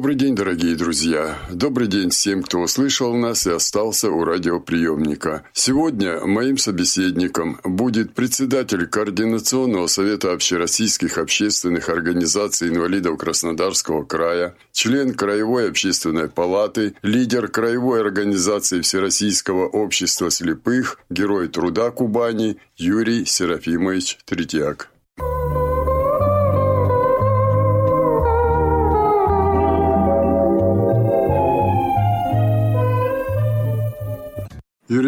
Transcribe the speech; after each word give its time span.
Добрый 0.00 0.16
день, 0.16 0.34
дорогие 0.34 0.76
друзья! 0.76 1.38
Добрый 1.52 1.86
день 1.86 2.08
всем, 2.08 2.42
кто 2.42 2.60
услышал 2.60 3.14
нас 3.14 3.46
и 3.46 3.50
остался 3.50 4.10
у 4.10 4.24
радиоприемника. 4.24 5.42
Сегодня 5.52 6.24
моим 6.24 6.56
собеседником 6.56 7.60
будет 7.64 8.14
председатель 8.14 8.86
Координационного 8.86 9.88
совета 9.88 10.32
общероссийских 10.32 11.18
общественных 11.18 11.90
организаций 11.90 12.70
инвалидов 12.70 13.18
Краснодарского 13.18 14.04
края, 14.04 14.54
член 14.72 15.12
Краевой 15.12 15.68
общественной 15.68 16.30
палаты, 16.30 16.94
лидер 17.02 17.48
Краевой 17.48 18.00
организации 18.00 18.80
Всероссийского 18.80 19.68
общества 19.68 20.30
слепых, 20.30 20.98
герой 21.10 21.48
труда 21.48 21.90
Кубани 21.90 22.56
Юрий 22.78 23.26
Серафимович 23.26 24.16
Третьяк. 24.24 24.88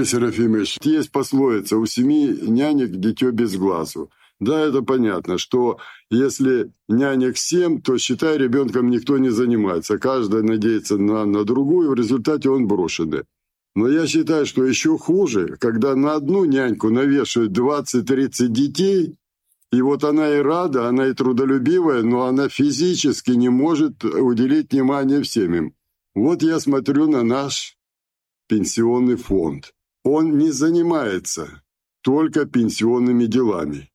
Юрий 0.02 0.10
Серафимович, 0.10 0.78
есть 0.82 1.12
пословица 1.12 1.78
«У 1.78 1.86
семи 1.86 2.26
нянек 2.26 2.90
дитё 2.90 3.30
без 3.30 3.54
глазу». 3.54 4.10
Да, 4.40 4.60
это 4.60 4.82
понятно, 4.82 5.38
что 5.38 5.78
если 6.10 6.72
нянек 6.88 7.36
семь, 7.36 7.80
то, 7.80 7.96
считай, 7.98 8.36
ребенком 8.36 8.90
никто 8.90 9.16
не 9.18 9.28
занимается. 9.28 9.98
Каждый 9.98 10.42
надеется 10.42 10.98
на, 10.98 11.24
на 11.24 11.44
другую, 11.44 11.90
в 11.90 11.94
результате 11.94 12.50
он 12.50 12.66
брошенный. 12.66 13.22
Но 13.76 13.88
я 13.88 14.08
считаю, 14.08 14.44
что 14.44 14.64
еще 14.64 14.98
хуже, 14.98 15.56
когда 15.60 15.94
на 15.94 16.14
одну 16.16 16.46
няньку 16.46 16.90
навешивают 16.90 17.56
20-30 17.56 18.48
детей, 18.48 19.14
и 19.70 19.82
вот 19.82 20.02
она 20.02 20.36
и 20.36 20.40
рада, 20.40 20.88
она 20.88 21.06
и 21.06 21.14
трудолюбивая, 21.14 22.02
но 22.02 22.24
она 22.24 22.48
физически 22.48 23.30
не 23.30 23.50
может 23.50 24.04
уделить 24.04 24.72
внимание 24.72 25.22
всем 25.22 25.54
им. 25.54 25.74
Вот 26.16 26.42
я 26.42 26.58
смотрю 26.58 27.08
на 27.08 27.22
наш 27.22 27.76
пенсионный 28.48 29.16
фонд. 29.16 29.72
Он 30.04 30.38
не 30.38 30.50
занимается 30.50 31.62
только 32.02 32.44
пенсионными 32.44 33.26
делами. 33.26 33.90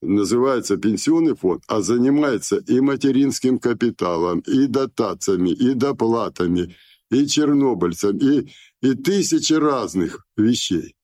Называется 0.00 0.76
пенсионный 0.76 1.34
фонд, 1.34 1.64
а 1.66 1.80
занимается 1.80 2.56
и 2.56 2.80
материнским 2.80 3.58
капиталом, 3.58 4.40
и 4.40 4.66
дотациями, 4.66 5.50
и 5.50 5.74
доплатами, 5.74 6.76
и 7.10 7.26
чернобыльцам, 7.26 8.16
и, 8.18 8.48
и 8.80 8.94
тысячи 8.94 9.54
разных 9.54 10.26
вещей. 10.36 10.94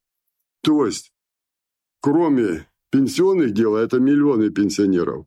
То 0.63 0.87
есть, 0.87 1.13
кроме 2.01 2.69
пенсионных 2.91 3.53
дел, 3.53 3.75
а 3.75 3.81
это 3.81 3.99
миллионы 3.99 4.51
пенсионеров, 4.51 5.27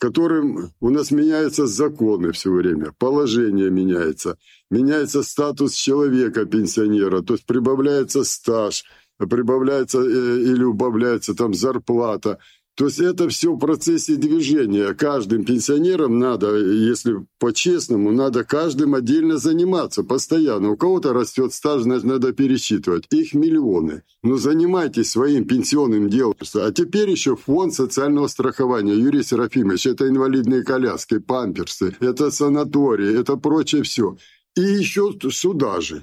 которым 0.00 0.72
у 0.80 0.88
нас 0.88 1.10
меняются 1.10 1.66
законы 1.66 2.32
все 2.32 2.50
время, 2.50 2.92
положение 2.98 3.70
меняется, 3.70 4.38
меняется 4.70 5.22
статус 5.22 5.74
человека, 5.74 6.46
пенсионера, 6.46 7.20
то 7.20 7.34
есть 7.34 7.44
прибавляется 7.44 8.24
стаж, 8.24 8.84
прибавляется 9.18 10.00
э, 10.00 10.40
или 10.40 10.64
убавляется 10.64 11.34
там 11.34 11.52
зарплата. 11.52 12.38
То 12.80 12.86
есть 12.86 12.98
это 12.98 13.28
все 13.28 13.52
в 13.52 13.58
процессе 13.58 14.16
движения. 14.16 14.94
Каждым 14.94 15.44
пенсионерам 15.44 16.18
надо, 16.18 16.56
если 16.56 17.26
по-честному, 17.38 18.10
надо 18.10 18.42
каждым 18.42 18.94
отдельно 18.94 19.36
заниматься 19.36 20.02
постоянно. 20.02 20.70
У 20.70 20.78
кого-то 20.78 21.12
растет 21.12 21.52
стаж, 21.52 21.82
значит, 21.82 22.04
надо 22.04 22.32
пересчитывать. 22.32 23.04
Их 23.10 23.34
миллионы. 23.34 24.02
Но 24.22 24.38
занимайтесь 24.38 25.10
своим 25.10 25.44
пенсионным 25.44 26.08
делом. 26.08 26.36
А 26.54 26.72
теперь 26.72 27.10
еще 27.10 27.36
фонд 27.36 27.74
социального 27.74 28.28
страхования. 28.28 28.94
Юрий 28.94 29.24
Серафимович, 29.24 29.88
это 29.88 30.08
инвалидные 30.08 30.64
коляски, 30.64 31.18
памперсы, 31.18 31.94
это 32.00 32.30
санатории, 32.30 33.14
это 33.14 33.36
прочее 33.36 33.82
все. 33.82 34.16
И 34.56 34.62
еще 34.62 35.12
сюда 35.30 35.82
же. 35.82 36.02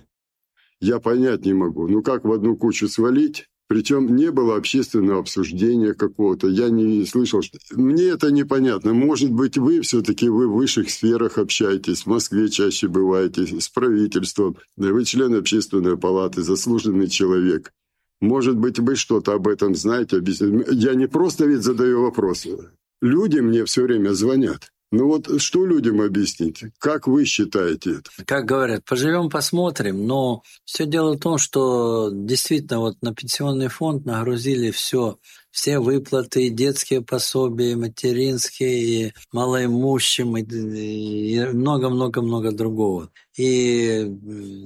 Я 0.79 0.99
понять 0.99 1.43
не 1.43 1.55
могу. 1.55 1.87
Ну 1.87 2.03
как 2.03 2.23
в 2.23 2.31
одну 2.31 2.55
кучу 2.55 2.87
свалить? 2.87 3.47
Причем 3.67 4.15
не 4.15 4.31
было 4.31 4.55
общественного 4.55 5.19
обсуждения 5.19 5.93
какого-то. 5.93 6.47
Я 6.47 6.69
не 6.69 7.05
слышал, 7.05 7.41
что... 7.41 7.57
Мне 7.71 8.05
это 8.05 8.31
непонятно. 8.31 8.93
Может 8.93 9.31
быть, 9.31 9.57
вы 9.57 9.81
все-таки 9.81 10.29
вы 10.29 10.47
в 10.47 10.53
высших 10.53 10.89
сферах 10.89 11.37
общаетесь, 11.37 12.03
в 12.03 12.07
Москве 12.07 12.49
чаще 12.49 12.87
бываете, 12.87 13.59
с 13.59 13.67
правительством. 13.67 14.57
Вы 14.77 15.03
член 15.03 15.35
общественной 15.35 15.97
палаты, 15.97 16.43
заслуженный 16.43 17.09
человек. 17.09 17.73
Может 18.21 18.57
быть, 18.57 18.79
вы 18.79 18.95
что-то 18.95 19.33
об 19.33 19.47
этом 19.47 19.75
знаете, 19.75 20.23
Я 20.71 20.95
не 20.95 21.07
просто 21.07 21.45
ведь 21.45 21.61
задаю 21.61 22.03
вопросы. 22.03 22.57
Люди 23.01 23.39
мне 23.39 23.65
все 23.65 23.83
время 23.83 24.13
звонят. 24.13 24.71
Ну 24.89 25.07
вот 25.07 25.41
что 25.41 25.65
людям 25.65 26.01
объяснить? 26.01 26.63
Как 26.79 27.07
вы 27.07 27.25
считаете 27.25 27.95
это? 27.95 28.09
Как 28.25 28.45
говорят, 28.45 28.85
поживем, 28.85 29.29
посмотрим. 29.29 30.07
Но 30.07 30.43
все 30.63 30.85
дело 30.85 31.15
в 31.15 31.19
том, 31.19 31.37
что 31.37 32.09
действительно 32.11 32.79
вот 32.79 32.95
на 33.01 33.13
пенсионный 33.13 33.67
фонд 33.67 34.05
нагрузили 34.05 34.71
все, 34.71 35.19
все 35.51 35.79
выплаты, 35.79 36.47
и 36.47 36.49
детские 36.49 37.01
пособия, 37.01 37.71
и 37.71 37.75
материнские, 37.75 39.07
и 39.07 39.13
малоимущим, 39.33 40.37
и 40.37 41.45
много-много-много 41.51 42.53
другого. 42.53 43.11
И 43.35 44.09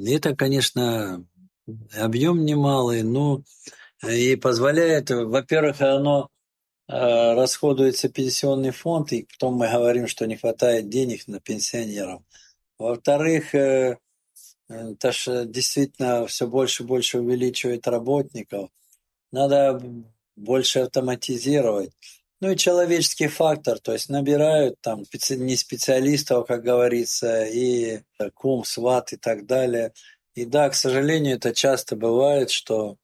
это, 0.06 0.36
конечно, 0.36 1.26
объем 1.98 2.46
немалый, 2.46 3.02
но 3.02 3.42
и 4.08 4.36
позволяет, 4.36 5.10
во-первых, 5.10 5.82
оно 5.82 6.31
расходуется 6.92 8.10
пенсионный 8.10 8.72
фонд, 8.72 9.14
и 9.14 9.28
потом 9.32 9.56
мы 9.56 9.70
говорим, 9.70 10.08
что 10.08 10.26
не 10.26 10.36
хватает 10.36 10.90
денег 10.90 11.28
на 11.28 11.40
пенсионеров. 11.40 12.22
Во-вторых, 12.78 13.56
э, 13.56 13.98
это 14.68 15.12
же 15.12 15.46
действительно 15.46 16.28
все 16.28 16.48
больше 16.48 16.84
и 16.84 16.86
больше 16.86 17.20
увеличивает 17.20 17.88
работников. 17.88 18.70
Надо 19.32 19.82
больше 20.36 20.80
автоматизировать. 20.80 21.92
Ну 22.42 22.52
и 22.52 22.58
человеческий 22.58 23.28
фактор, 23.28 23.80
то 23.80 23.94
есть 23.94 24.10
набирают 24.10 24.82
там 24.82 25.04
не 25.30 25.56
специалистов, 25.56 26.48
как 26.48 26.64
говорится, 26.64 27.46
и 27.46 28.02
кум, 28.34 28.64
сват 28.66 29.14
и 29.14 29.18
так 29.18 29.46
далее. 29.46 29.94
И 30.34 30.46
да, 30.46 30.70
к 30.70 30.76
сожалению, 30.76 31.36
это 31.36 31.54
часто 31.54 31.96
бывает, 31.96 32.50
что 32.50 32.98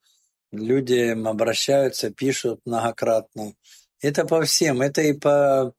люди 0.52 1.10
обращаются, 1.28 2.10
пишут 2.10 2.62
многократно. 2.66 3.54
Это 4.02 4.26
по 4.26 4.44
всем, 4.44 4.82
это 4.82 5.02
и 5.02 5.14
по, 5.14 5.74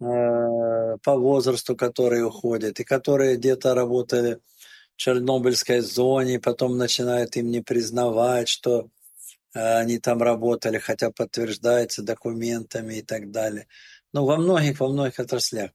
э, 0.00 0.96
по 1.02 1.16
возрасту, 1.16 1.76
которые 1.76 2.24
уходят, 2.24 2.80
и 2.80 2.84
которые 2.84 3.36
где-то 3.36 3.74
работали 3.74 4.40
в 4.94 4.96
Чернобыльской 4.96 5.80
зоне, 5.80 6.40
потом 6.40 6.76
начинают 6.76 7.36
им 7.36 7.50
не 7.50 7.60
признавать, 7.60 8.48
что 8.48 8.88
э, 9.54 9.78
они 9.78 9.98
там 9.98 10.22
работали, 10.22 10.78
хотя 10.78 11.10
подтверждается 11.10 12.02
документами 12.02 12.94
и 12.94 13.02
так 13.02 13.30
далее. 13.30 13.66
Ну, 14.12 14.24
во 14.24 14.36
многих, 14.36 14.80
во 14.80 14.88
многих 14.88 15.20
отраслях. 15.20 15.70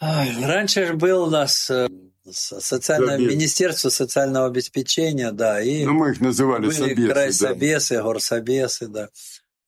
Раньше 0.00 0.86
же 0.86 0.94
был 0.94 1.24
у 1.24 1.30
нас 1.30 1.70
э, 1.70 1.88
социальное 2.30 3.16
Собес. 3.16 3.32
министерство 3.32 3.88
социального 3.90 4.46
обеспечения, 4.46 5.30
да, 5.30 5.60
и 5.60 5.84
ну, 5.84 5.92
мы 5.92 6.12
их 6.12 6.20
называли 6.20 6.66
были 6.66 6.74
собесы, 6.74 7.12
крайсобесы, 7.12 7.94
да. 7.96 8.02
горсобесы, 8.02 8.88
да. 8.88 9.08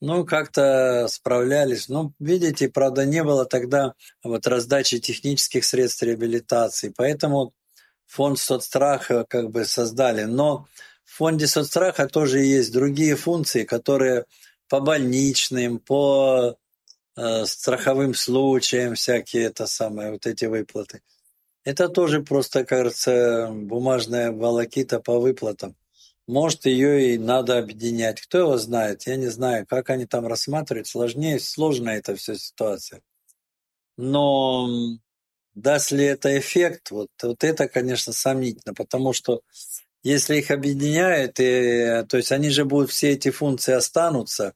Ну, 0.00 0.26
как-то 0.26 1.06
справлялись. 1.08 1.88
Ну, 1.88 2.12
видите, 2.18 2.68
правда, 2.68 3.06
не 3.06 3.24
было 3.24 3.46
тогда 3.46 3.94
вот 4.22 4.46
раздачи 4.46 4.98
технических 4.98 5.64
средств 5.64 6.02
реабилитации, 6.02 6.92
поэтому 6.94 7.54
фонд 8.06 8.38
соцстраха 8.38 9.24
как 9.24 9.50
бы 9.50 9.64
создали. 9.64 10.24
Но 10.24 10.66
в 11.04 11.16
фонде 11.16 11.46
соцстраха 11.46 12.08
тоже 12.08 12.40
есть 12.40 12.72
другие 12.72 13.16
функции, 13.16 13.64
которые 13.64 14.26
по 14.68 14.80
больничным, 14.80 15.78
по 15.78 16.56
э, 17.16 17.44
страховым 17.46 18.14
случаям 18.14 18.94
всякие 18.96 19.44
это 19.44 19.66
самое, 19.66 20.10
вот 20.10 20.26
эти 20.26 20.44
выплаты. 20.44 21.02
Это 21.64 21.88
тоже 21.88 22.22
просто, 22.22 22.64
кажется, 22.64 23.48
бумажная 23.52 24.30
волокита 24.30 25.00
по 25.00 25.18
выплатам. 25.18 25.74
Может, 26.26 26.66
ее 26.66 27.14
и 27.14 27.18
надо 27.18 27.58
объединять. 27.58 28.20
Кто 28.20 28.38
его 28.38 28.58
знает? 28.58 29.06
Я 29.06 29.16
не 29.16 29.28
знаю, 29.28 29.66
как 29.66 29.90
они 29.90 30.06
там 30.06 30.26
рассматривают. 30.26 30.88
Сложнее, 30.88 31.38
сложная 31.38 31.98
эта 31.98 32.16
вся 32.16 32.34
ситуация. 32.34 33.00
Но 33.96 34.68
даст 35.54 35.92
ли 35.92 36.04
это 36.04 36.38
эффект, 36.38 36.90
вот, 36.90 37.08
вот 37.22 37.44
это, 37.44 37.68
конечно, 37.68 38.12
сомнительно, 38.12 38.74
потому 38.74 39.12
что 39.12 39.40
если 40.02 40.36
их 40.36 40.50
объединяют, 40.50 41.40
и, 41.40 42.04
то 42.08 42.16
есть 42.16 42.32
они 42.32 42.50
же 42.50 42.64
будут, 42.64 42.90
все 42.90 43.12
эти 43.12 43.30
функции 43.30 43.72
останутся, 43.72 44.52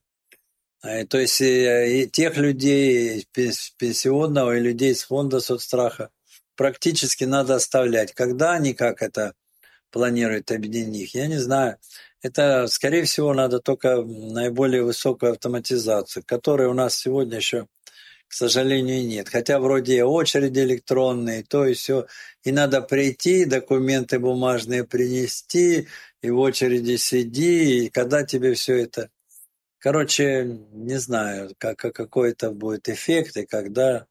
А, 0.83 1.05
то 1.05 1.19
есть 1.19 1.41
и 1.41 2.09
тех 2.11 2.37
людей 2.37 3.27
пенсионного 3.77 4.57
и 4.57 4.59
людей 4.59 4.95
с 4.95 5.03
фонда 5.03 5.39
соцстраха 5.39 6.09
практически 6.55 7.25
надо 7.25 7.55
оставлять. 7.55 8.13
Когда 8.13 8.53
они 8.53 8.73
как 8.73 9.01
это 9.03 9.33
планируют 9.91 10.51
объединить 10.51 11.03
их, 11.03 11.15
я 11.15 11.27
не 11.27 11.37
знаю. 11.37 11.77
Это, 12.21 12.67
скорее 12.67 13.03
всего, 13.03 13.33
надо 13.33 13.59
только 13.59 14.01
наиболее 14.03 14.83
высокую 14.83 15.31
автоматизацию, 15.31 16.23
которой 16.25 16.67
у 16.67 16.73
нас 16.73 16.95
сегодня 16.95 17.37
еще, 17.37 17.67
к 18.27 18.33
сожалению, 18.33 19.05
нет. 19.05 19.29
Хотя 19.29 19.59
вроде 19.59 20.03
очереди 20.03 20.59
электронные, 20.59 21.43
то 21.43 21.65
и 21.65 21.73
все. 21.73 22.07
И 22.43 22.51
надо 22.51 22.81
прийти, 22.81 23.45
документы 23.45 24.19
бумажные 24.19 24.83
принести, 24.83 25.87
и 26.21 26.29
в 26.29 26.39
очереди 26.39 26.95
сиди, 26.97 27.85
и 27.85 27.89
когда 27.89 28.23
тебе 28.23 28.53
все 28.53 28.77
это... 28.83 29.09
Короче, 29.79 30.45
не 30.73 30.99
знаю, 30.99 31.55
как, 31.57 31.77
какой 31.79 32.31
это 32.31 32.51
будет 32.51 32.87
эффект, 32.87 33.35
и 33.37 33.47
когда 33.47 34.05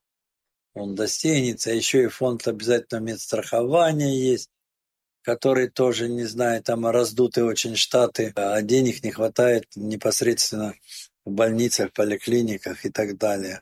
он 0.74 0.94
достигнется. 0.94 1.70
Еще 1.70 2.04
и 2.04 2.08
фонд 2.08 2.46
обязательно 2.48 3.00
медстрахования 3.00 4.14
есть 4.14 4.50
который 5.22 5.68
тоже, 5.68 6.08
не 6.08 6.24
знаю, 6.24 6.62
там 6.62 6.86
раздуты 6.86 7.44
очень 7.44 7.76
штаты, 7.76 8.32
а 8.36 8.60
денег 8.62 9.02
не 9.04 9.10
хватает 9.10 9.64
непосредственно 9.76 10.74
в 11.24 11.30
больницах, 11.30 11.92
поликлиниках 11.92 12.84
и 12.84 12.90
так 12.90 13.18
далее. 13.18 13.60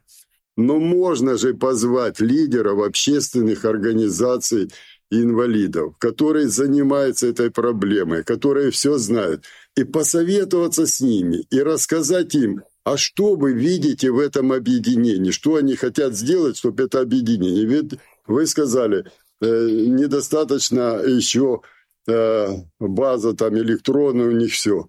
Но 0.57 0.79
можно 0.79 1.37
же 1.37 1.55
позвать 1.55 2.21
лидеров 2.21 2.83
общественных 2.83 3.65
организаций 3.65 4.71
инвалидов, 5.11 5.95
которые 5.99 6.49
занимаются 6.49 7.29
этой 7.29 7.51
проблемой, 7.51 8.25
которые 8.25 8.71
все 8.71 8.99
знают, 8.99 9.45
и 9.77 9.85
посоветоваться 9.85 10.87
с 10.87 11.01
ними, 11.01 11.47
и 11.51 11.61
рассказать 11.61 12.35
им, 12.35 12.63
а 12.85 12.97
что 12.97 13.37
вы 13.37 13.53
видите 13.53 14.11
в 14.11 14.19
этом 14.19 14.53
объединении, 14.53 15.31
что 15.31 15.57
они 15.57 15.77
хотят 15.77 16.15
сделать, 16.15 16.57
чтобы 16.57 16.85
это 16.85 17.01
объединение. 17.01 17.65
Ведь 17.65 17.93
вы 18.27 18.47
сказали, 18.47 19.05
недостаточно 19.47 21.01
еще 21.07 21.63
э, 22.07 22.49
база 22.79 23.35
там 23.35 23.57
электронная 23.59 24.29
у 24.29 24.33
них 24.33 24.53
все. 24.53 24.89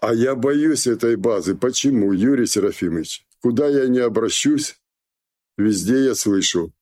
А 0.00 0.14
я 0.14 0.34
боюсь 0.34 0.86
этой 0.86 1.16
базы. 1.16 1.54
Почему, 1.54 2.12
Юрий 2.12 2.46
Серафимович? 2.46 3.26
Куда 3.40 3.66
я 3.68 3.88
не 3.88 3.98
обращусь, 3.98 4.76
везде 5.56 6.04
я 6.04 6.14
слышу. 6.14 6.72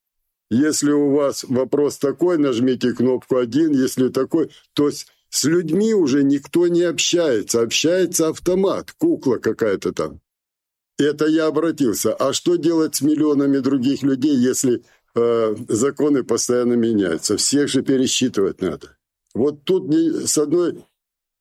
Если 0.50 0.92
у 0.92 1.10
вас 1.10 1.44
вопрос 1.44 1.98
такой, 1.98 2.38
нажмите 2.38 2.92
кнопку 2.92 3.36
один. 3.36 3.72
Если 3.72 4.08
такой, 4.10 4.50
то 4.74 4.90
с 4.90 5.44
людьми 5.44 5.92
уже 5.92 6.22
никто 6.22 6.68
не 6.68 6.82
общается. 6.82 7.62
Общается 7.62 8.28
автомат, 8.28 8.92
кукла 8.92 9.36
какая-то 9.36 9.92
там. 9.92 10.20
Это 10.98 11.26
я 11.26 11.46
обратился. 11.46 12.14
А 12.14 12.32
что 12.32 12.56
делать 12.56 12.96
с 12.96 13.02
миллионами 13.02 13.58
других 13.58 14.02
людей, 14.02 14.36
если 14.36 14.82
Э, 15.16 15.56
законы 15.68 16.24
постоянно 16.24 16.74
меняются. 16.74 17.38
Всех 17.38 17.68
же 17.68 17.82
пересчитывать 17.82 18.60
надо. 18.60 18.98
Вот 19.34 19.64
тут 19.64 19.92
с 19.92 20.36
одной 20.36 20.84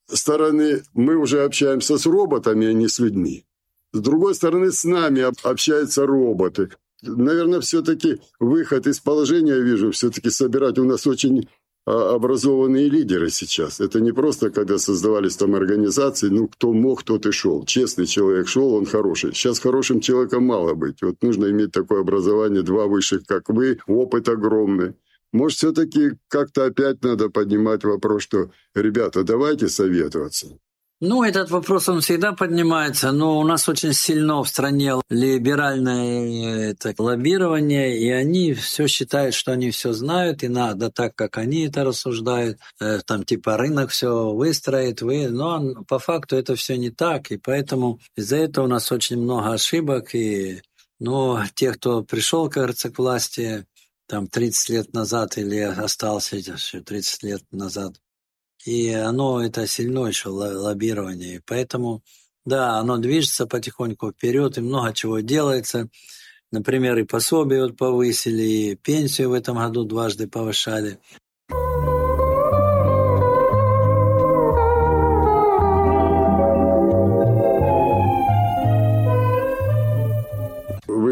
стороны 0.08 0.84
мы 0.94 1.18
уже 1.18 1.44
общаемся 1.44 1.98
с 1.98 2.06
роботами, 2.06 2.68
а 2.68 2.74
не 2.74 2.88
с 2.88 3.00
людьми. 3.00 3.46
С 3.92 4.00
другой 4.00 4.34
стороны, 4.34 4.72
с 4.72 4.86
нами 4.86 5.24
общаются 5.44 6.06
роботы. 6.06 6.70
Наверное, 7.02 7.60
все-таки 7.60 8.22
выход 8.40 8.88
из 8.88 9.00
положения, 9.00 9.56
я 9.56 9.60
вижу, 9.60 9.92
все-таки 9.92 10.30
собирать. 10.30 10.80
У 10.80 10.86
нас 10.86 11.06
очень 11.06 11.50
а, 11.86 12.16
образованные 12.16 12.90
лидеры 12.90 13.30
сейчас. 13.30 13.80
Это 13.80 14.02
не 14.02 14.12
просто, 14.12 14.50
когда 14.50 14.78
создавались 14.78 15.36
там 15.36 15.54
организации, 15.56 16.30
ну, 16.30 16.48
кто 16.48 16.74
мог, 16.74 17.04
тот 17.04 17.26
и 17.26 17.32
шел. 17.32 17.64
Честный 17.66 18.08
человек 18.08 18.48
шел, 18.48 18.74
он 18.74 18.86
хороший. 18.86 19.34
Сейчас 19.34 19.60
хорошим 19.60 20.00
человеком 20.00 20.46
мало 20.46 20.74
быть. 20.74 21.02
Вот 21.02 21.22
нужно 21.22 21.46
иметь 21.52 21.72
такое 21.72 22.02
образование, 22.02 22.64
два 22.64 22.88
высших, 22.88 23.26
как 23.26 23.50
вы, 23.50 23.80
опыт 23.88 24.30
огромный. 24.30 24.94
Может, 25.32 25.58
все-таки 25.58 26.14
как-то 26.28 26.66
опять 26.66 27.04
надо 27.04 27.30
поднимать 27.30 27.84
вопрос, 27.84 28.24
что, 28.24 28.50
ребята, 28.74 29.24
давайте 29.24 29.68
советоваться. 29.68 30.58
Ну, 31.02 31.24
этот 31.24 31.52
вопрос, 31.52 31.90
он 31.90 32.00
всегда 32.00 32.32
поднимается, 32.32 33.12
но 33.12 33.38
у 33.38 33.44
нас 33.44 33.68
очень 33.68 33.92
сильно 33.92 34.42
в 34.42 34.48
стране 34.48 34.94
либеральное 35.10 36.72
это, 36.72 36.96
лоббирование, 36.98 38.00
и 38.00 38.10
они 38.12 38.54
все 38.54 38.88
считают, 38.88 39.36
что 39.36 39.52
они 39.52 39.72
все 39.72 39.92
знают, 39.92 40.42
и 40.44 40.48
надо 40.48 40.90
так, 40.90 41.14
как 41.14 41.38
они 41.38 41.68
это 41.68 41.84
рассуждают, 41.84 42.60
э, 42.80 43.02
там 43.06 43.26
типа 43.26 43.58
рынок 43.58 43.90
все 43.90 44.32
выстроит, 44.32 45.02
вы, 45.02 45.28
но 45.28 45.84
по 45.84 46.00
факту 46.00 46.38
это 46.38 46.56
все 46.56 46.78
не 46.78 46.92
так, 46.92 47.30
и 47.30 47.38
поэтому 47.38 48.00
из-за 48.16 48.38
этого 48.38 48.64
у 48.64 48.70
нас 48.70 48.90
очень 48.90 49.18
много 49.18 49.52
ошибок, 49.52 50.16
и 50.16 50.62
но 51.00 51.44
те, 51.56 51.74
кто 51.74 52.04
пришел, 52.04 52.50
кажется, 52.50 52.90
к 52.90 52.98
власти, 53.00 53.66
там 54.08 54.28
30 54.28 54.70
лет 54.70 54.94
назад 54.94 55.38
или 55.38 55.60
остался 55.60 56.38
еще 56.38 56.80
30 56.82 57.24
лет 57.24 57.42
назад, 57.52 57.96
и 58.66 58.92
оно 58.92 59.44
это 59.44 59.68
сильно 59.68 60.06
еще 60.08 60.30
лоббирование. 60.30 61.42
Поэтому, 61.46 62.04
да, 62.46 62.78
оно 62.80 62.98
движется 62.98 63.46
потихоньку 63.48 64.12
вперед, 64.12 64.58
и 64.58 64.62
много 64.62 64.94
чего 64.94 65.20
делается. 65.20 65.90
Например, 66.52 66.98
и 66.98 67.04
пособие 67.04 67.64
вот 67.64 67.78
повысили, 67.78 68.44
и 68.44 68.76
пенсию 68.76 69.30
в 69.30 69.34
этом 69.34 69.58
году 69.58 69.84
дважды 69.84 70.28
повышали. 70.28 71.00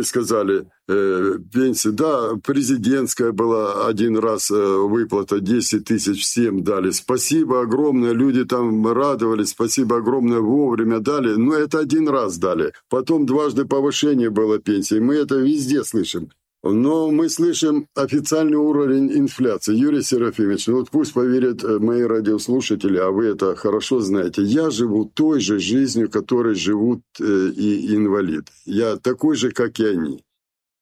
Сказали, 0.04 0.68
э, 0.88 1.38
пенсия, 1.52 1.92
да, 1.92 2.36
президентская 2.44 3.32
была 3.32 3.88
один 3.88 4.18
раз 4.18 4.52
э, 4.52 4.56
выплата, 4.56 5.40
10 5.40 5.86
тысяч 5.86 6.22
всем 6.22 6.64
дали. 6.64 6.92
Спасибо 6.92 7.62
огромное, 7.62 8.12
люди 8.14 8.46
там 8.46 8.86
радовались, 8.88 9.50
спасибо 9.50 9.98
огромное, 9.98 10.40
вовремя 10.40 11.00
дали. 11.00 11.36
Но 11.36 11.56
это 11.56 11.80
один 11.80 12.08
раз 12.10 12.38
дали. 12.38 12.74
Потом 12.90 13.26
дважды 13.26 13.66
повышение 13.66 14.30
было 14.30 14.60
пенсии. 14.60 15.00
Мы 15.00 15.16
это 15.16 15.36
везде 15.36 15.84
слышим. 15.84 16.30
Но 16.64 17.12
мы 17.12 17.28
слышим 17.28 17.88
официальный 17.94 18.56
уровень 18.56 19.12
инфляции. 19.12 19.76
Юрий 19.76 20.02
Серафимович, 20.02 20.68
ну 20.68 20.78
вот 20.78 20.90
пусть 20.92 21.14
поверят 21.14 21.62
э, 21.62 21.78
мои 21.80 22.04
радиослушатели, 22.04 22.98
а 22.98 23.12
вы 23.12 23.26
это 23.26 23.54
хорошо 23.56 24.00
знаете. 24.00 24.44
Я 24.44 24.70
живу 24.70 25.04
той 25.06 25.42
же 25.42 25.60
жизнью, 25.60 26.10
которой 26.10 26.56
живут 26.56 27.02
э, 27.20 27.50
и 27.50 27.94
инвалиды. 27.94 28.50
Я 28.64 28.96
такой 28.96 29.36
же, 29.36 29.52
как 29.52 29.78
и 29.82 29.86
они. 29.86 30.24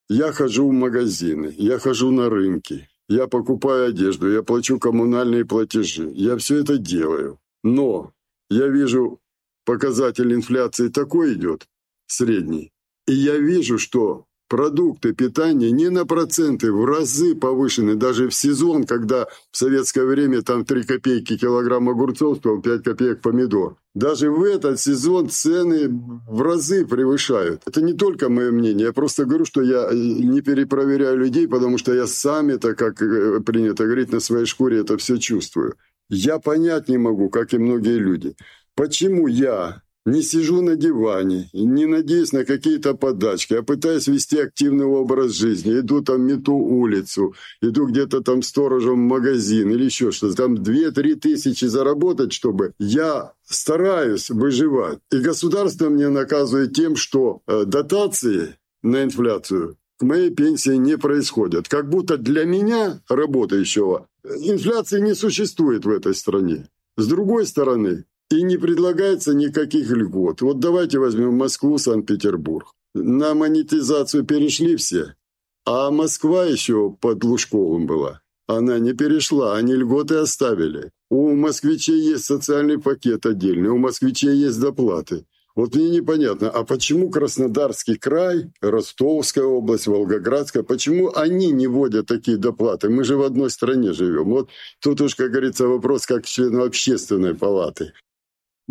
Я 0.07 0.31
хожу 0.31 0.69
в 0.69 0.71
магазины, 0.71 1.55
я 1.57 1.79
хожу 1.79 2.11
на 2.11 2.29
рынки, 2.29 2.87
я 3.09 3.27
покупаю 3.27 3.89
одежду, 3.89 4.31
я 4.31 4.43
плачу 4.43 4.77
коммунальные 4.77 5.45
платежи. 5.45 6.11
Я 6.13 6.37
все 6.37 6.57
это 6.57 6.77
делаю. 6.77 7.39
Но 7.63 8.11
я 8.51 8.67
вижу, 8.67 9.19
показатель 9.65 10.31
инфляции 10.31 10.89
такой 10.89 11.33
идет, 11.33 11.67
средний. 12.05 12.71
И 13.07 13.13
я 13.13 13.37
вижу, 13.37 13.79
что 13.79 14.25
продукты 14.51 15.13
питания 15.13 15.71
не 15.71 15.89
на 15.89 16.05
проценты, 16.05 16.73
в 16.73 16.83
разы 16.83 17.35
повышены. 17.35 17.95
Даже 17.95 18.27
в 18.27 18.33
сезон, 18.33 18.83
когда 18.83 19.27
в 19.49 19.57
советское 19.57 20.03
время 20.03 20.41
там 20.41 20.65
3 20.65 20.83
копейки 20.83 21.37
килограмм 21.37 21.87
огурцов 21.87 22.39
стоил, 22.39 22.61
5 22.61 22.83
копеек 22.83 23.21
помидор. 23.21 23.77
Даже 23.95 24.29
в 24.29 24.43
этот 24.43 24.77
сезон 24.77 25.29
цены 25.29 25.87
в 26.27 26.41
разы 26.41 26.85
превышают. 26.85 27.61
Это 27.65 27.81
не 27.81 27.93
только 27.93 28.27
мое 28.27 28.51
мнение. 28.51 28.87
Я 28.87 28.93
просто 28.93 29.23
говорю, 29.23 29.45
что 29.45 29.61
я 29.61 29.87
э, 29.89 29.95
не 29.95 30.41
перепроверяю 30.41 31.17
людей, 31.17 31.47
потому 31.47 31.77
что 31.77 31.93
я 31.93 32.05
сам 32.05 32.49
это, 32.49 32.75
как 32.75 33.01
э, 33.01 33.39
принято 33.39 33.85
говорить, 33.85 34.11
на 34.11 34.19
своей 34.19 34.45
шкуре 34.45 34.79
это 34.79 34.97
все 34.97 35.15
чувствую. 35.17 35.75
Я 36.09 36.39
понять 36.39 36.89
не 36.89 36.97
могу, 36.97 37.29
как 37.29 37.53
и 37.53 37.57
многие 37.57 37.99
люди. 37.99 38.35
Почему 38.75 39.27
я 39.27 39.81
не 40.05 40.23
сижу 40.23 40.61
на 40.61 40.75
диване, 40.75 41.49
не 41.53 41.85
надеюсь 41.85 42.33
на 42.33 42.43
какие-то 42.43 42.95
подачки, 42.95 43.53
а 43.53 43.61
пытаюсь 43.61 44.07
вести 44.07 44.39
активный 44.39 44.85
образ 44.85 45.33
жизни. 45.33 45.79
Иду 45.79 46.01
там, 46.01 46.21
мету 46.21 46.53
улицу, 46.53 47.35
иду 47.61 47.85
где-то 47.85 48.21
там 48.21 48.41
сторожем 48.41 48.93
в 48.95 49.09
магазин 49.09 49.69
или 49.71 49.85
еще 49.85 50.11
что-то. 50.11 50.35
Там 50.35 50.55
2-3 50.55 51.15
тысячи 51.15 51.65
заработать, 51.65 52.33
чтобы 52.33 52.73
я 52.79 53.33
стараюсь 53.45 54.29
выживать. 54.29 54.99
И 55.11 55.19
государство 55.19 55.89
мне 55.89 56.09
наказывает 56.09 56.73
тем, 56.73 56.95
что 56.95 57.41
э, 57.47 57.65
дотации 57.65 58.55
на 58.81 59.03
инфляцию 59.03 59.77
к 59.97 60.03
моей 60.03 60.31
пенсии 60.31 60.77
не 60.77 60.97
происходят. 60.97 61.67
Как 61.67 61.87
будто 61.87 62.17
для 62.17 62.43
меня, 62.45 63.01
работающего, 63.07 64.07
инфляции 64.23 64.99
не 64.99 65.13
существует 65.13 65.85
в 65.85 65.89
этой 65.89 66.15
стране. 66.15 66.67
С 66.97 67.05
другой 67.05 67.45
стороны, 67.45 68.05
и 68.31 68.43
не 68.43 68.57
предлагается 68.57 69.33
никаких 69.33 69.89
льгот. 69.91 70.41
Вот 70.41 70.59
давайте 70.59 70.99
возьмем 70.99 71.35
Москву, 71.35 71.77
Санкт-Петербург. 71.77 72.73
На 72.93 73.33
монетизацию 73.33 74.25
перешли 74.25 74.75
все, 74.75 75.15
а 75.65 75.91
Москва 75.91 76.45
еще 76.45 76.95
под 76.99 77.23
Лужковым 77.23 77.85
была. 77.85 78.21
Она 78.47 78.79
не 78.79 78.93
перешла, 78.93 79.55
они 79.55 79.73
льготы 79.73 80.15
оставили. 80.15 80.91
У 81.09 81.33
москвичей 81.35 82.01
есть 82.01 82.25
социальный 82.25 82.79
пакет 82.79 83.25
отдельный, 83.25 83.69
у 83.69 83.77
москвичей 83.77 84.35
есть 84.35 84.59
доплаты. 84.59 85.25
Вот 85.55 85.75
мне 85.75 85.89
непонятно, 85.89 86.49
а 86.49 86.63
почему 86.63 87.09
Краснодарский 87.09 87.95
край, 87.97 88.51
Ростовская 88.61 89.43
область, 89.43 89.87
Волгоградская, 89.87 90.63
почему 90.63 91.11
они 91.13 91.51
не 91.51 91.67
вводят 91.67 92.07
такие 92.07 92.37
доплаты? 92.37 92.89
Мы 92.89 93.03
же 93.03 93.17
в 93.17 93.23
одной 93.23 93.49
стране 93.49 93.91
живем. 93.91 94.29
Вот 94.29 94.49
тут 94.81 95.01
уж, 95.01 95.15
как 95.15 95.31
говорится, 95.31 95.67
вопрос 95.67 96.05
как 96.05 96.25
члену 96.25 96.63
общественной 96.63 97.35
палаты. 97.35 97.93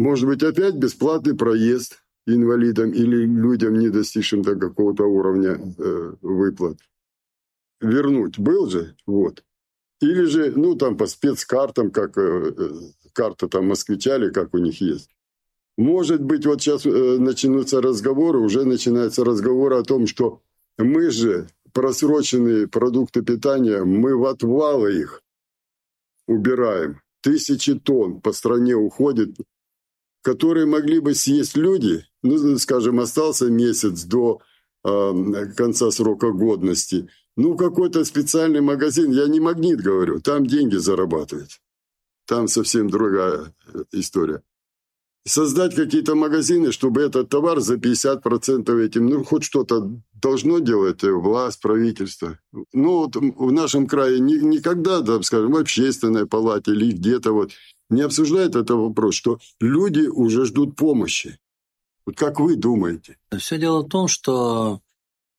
Может 0.00 0.26
быть, 0.26 0.42
опять 0.42 0.76
бесплатный 0.76 1.37
проезд 1.37 2.02
инвалидам 2.26 2.90
или 2.90 3.26
людям, 3.26 3.78
не 3.78 3.90
достигшим 3.90 4.40
до 4.40 4.57
какого-то 4.57 5.04
уровня 5.04 5.61
э, 5.76 6.14
выплат. 6.23 6.78
Вернуть 7.83 8.38
был 8.38 8.66
же, 8.71 8.97
вот. 9.07 9.45
Или 10.00 10.25
же, 10.25 10.52
ну, 10.57 10.75
там 10.75 10.97
по 10.97 11.07
спецкартам, 11.07 11.90
как 11.90 12.16
э, 12.16 12.23
э 12.23 12.71
карта 13.12 13.47
там 13.47 13.66
москвича 13.66 14.16
или 14.16 14.30
как 14.30 14.54
у 14.54 14.59
них 14.59 14.80
есть. 14.80 15.11
Может 15.76 16.23
быть, 16.23 16.47
вот 16.47 16.62
сейчас 16.62 16.87
э, 16.87 17.19
начнутся 17.19 17.83
разговоры, 17.83 18.38
уже 18.38 18.64
начинаются 18.64 19.23
разговоры 19.23 19.76
о 19.76 19.85
том, 19.85 20.07
что 20.07 20.40
мы 20.78 21.11
же 21.11 21.47
просроченные 21.75 22.69
продукты 22.69 23.21
питания, 23.21 23.85
мы 23.85 24.16
в 24.16 24.25
отвалы 24.25 24.95
их 24.99 25.23
убираем. 26.26 27.02
Тысячи 27.21 27.78
тонн 27.78 28.23
по 28.23 28.33
стране 28.33 28.75
уходит, 28.75 29.37
которые 30.22 30.66
могли 30.66 31.00
бы 31.00 31.14
съесть 31.14 31.56
люди, 31.56 32.04
ну, 32.22 32.58
скажем, 32.58 33.00
остался 33.00 33.46
месяц 33.46 34.04
до 34.04 34.40
э, 34.84 35.46
конца 35.56 35.90
срока 35.90 36.30
годности. 36.30 37.08
Ну, 37.36 37.56
какой-то 37.56 38.04
специальный 38.04 38.60
магазин, 38.60 39.10
я 39.12 39.26
не 39.26 39.40
магнит 39.40 39.80
говорю, 39.80 40.20
там 40.20 40.46
деньги 40.46 40.76
зарабатывать. 40.76 41.60
Там 42.26 42.48
совсем 42.48 42.90
другая 42.90 43.54
э, 43.72 43.84
история 43.92 44.42
создать 45.24 45.74
какие-то 45.74 46.14
магазины, 46.14 46.72
чтобы 46.72 47.02
этот 47.02 47.28
товар 47.28 47.60
за 47.60 47.76
50% 47.76 48.84
этим, 48.84 49.06
ну, 49.06 49.24
хоть 49.24 49.44
что-то 49.44 49.90
должно 50.12 50.58
делать 50.58 51.02
власть, 51.02 51.60
правительство. 51.60 52.38
Ну, 52.72 53.04
вот 53.04 53.16
в 53.16 53.52
нашем 53.52 53.86
крае 53.86 54.20
ни, 54.20 54.36
никогда, 54.36 55.00
да, 55.00 55.22
скажем, 55.22 55.52
в 55.52 55.56
общественной 55.56 56.26
палате 56.26 56.72
или 56.72 56.92
где-то 56.92 57.32
вот 57.32 57.52
не 57.90 58.02
обсуждают 58.02 58.56
этот 58.56 58.70
вопрос, 58.70 59.14
что 59.14 59.38
люди 59.61 60.06
уже 60.06 60.47
ждут 60.47 60.76
помощи. 60.76 61.38
Вот 62.06 62.16
как 62.16 62.40
вы 62.40 62.56
думаете? 62.56 63.18
Все 63.38 63.59
дело 63.59 63.80
в 63.82 63.88
том, 63.88 64.09
что 64.09 64.80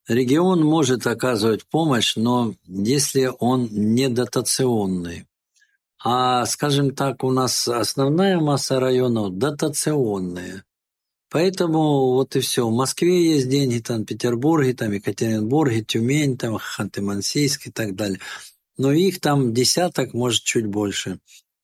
регион 0.08 0.64
может 0.64 1.08
оказывать 1.08 1.66
помощь, 1.66 2.16
но 2.16 2.54
если 2.68 3.32
он 3.40 3.68
не 3.72 4.10
дотационный. 4.10 5.26
А, 6.04 6.46
скажем 6.46 6.96
так, 6.96 7.24
у 7.24 7.32
нас 7.32 7.68
основная 7.68 8.40
масса 8.40 8.80
районов 8.80 9.38
дотационные. 9.38 10.64
Поэтому 11.30 12.14
вот 12.14 12.36
и 12.36 12.42
все. 12.42 12.68
В 12.68 12.74
Москве 12.74 13.36
есть 13.36 13.48
деньги, 13.48 13.80
там, 13.80 14.04
Петербурге, 14.04 14.74
там, 14.74 14.92
Екатеринбурге, 14.92 15.84
Тюмень, 15.84 16.38
там, 16.38 16.58
Ханты-Мансийск 16.58 17.68
и 17.68 17.72
так 17.72 17.96
далее. 17.96 18.20
Но 18.78 18.92
их 18.92 19.22
там 19.22 19.54
десяток, 19.54 20.14
может, 20.14 20.44
чуть 20.44 20.66
больше. 20.66 21.20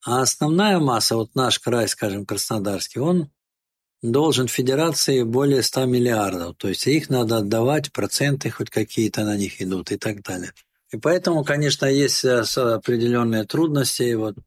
А 0.07 0.21
основная 0.21 0.79
масса, 0.79 1.17
вот 1.17 1.35
наш 1.35 1.59
край, 1.59 1.85
скажем, 1.89 2.25
Краснодарский, 2.25 3.01
он 3.01 3.29
должен 4.01 4.47
федерации 4.47 5.23
более 5.23 5.61
100 5.61 5.83
миллиардов. 5.83 6.55
То 6.55 6.69
есть 6.69 6.87
их 6.87 7.09
надо 7.09 7.39
отдавать, 7.39 7.91
проценты 7.91 8.49
хоть 8.49 8.69
какие-то 8.69 9.25
на 9.25 9.35
них 9.35 9.61
идут 9.61 9.91
и 9.91 9.97
так 9.97 10.23
далее. 10.23 10.53
И 10.93 10.97
поэтому, 10.97 11.43
конечно, 11.43 11.87
есть 11.87 12.23
э, 12.23 12.39
определенные 12.39 13.43
трудности. 13.43 14.13
Вот. 14.13 14.37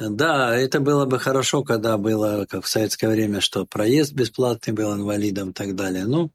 Да, 0.00 0.56
это 0.56 0.80
было 0.80 1.06
бы 1.06 1.20
хорошо, 1.20 1.62
когда 1.62 1.96
было, 1.96 2.44
как 2.50 2.64
в 2.64 2.68
советское 2.68 3.08
время, 3.08 3.40
что 3.40 3.66
проезд 3.66 4.14
бесплатный 4.14 4.74
был 4.74 4.92
инвалидам 4.94 5.50
и 5.50 5.52
так 5.52 5.76
далее. 5.76 6.06
Ну, 6.06 6.32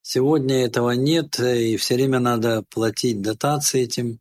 сегодня 0.00 0.64
этого 0.64 0.92
нет, 0.92 1.38
и 1.38 1.76
все 1.76 1.96
время 1.96 2.20
надо 2.20 2.64
платить 2.70 3.20
дотации 3.20 3.82
этим 3.82 4.18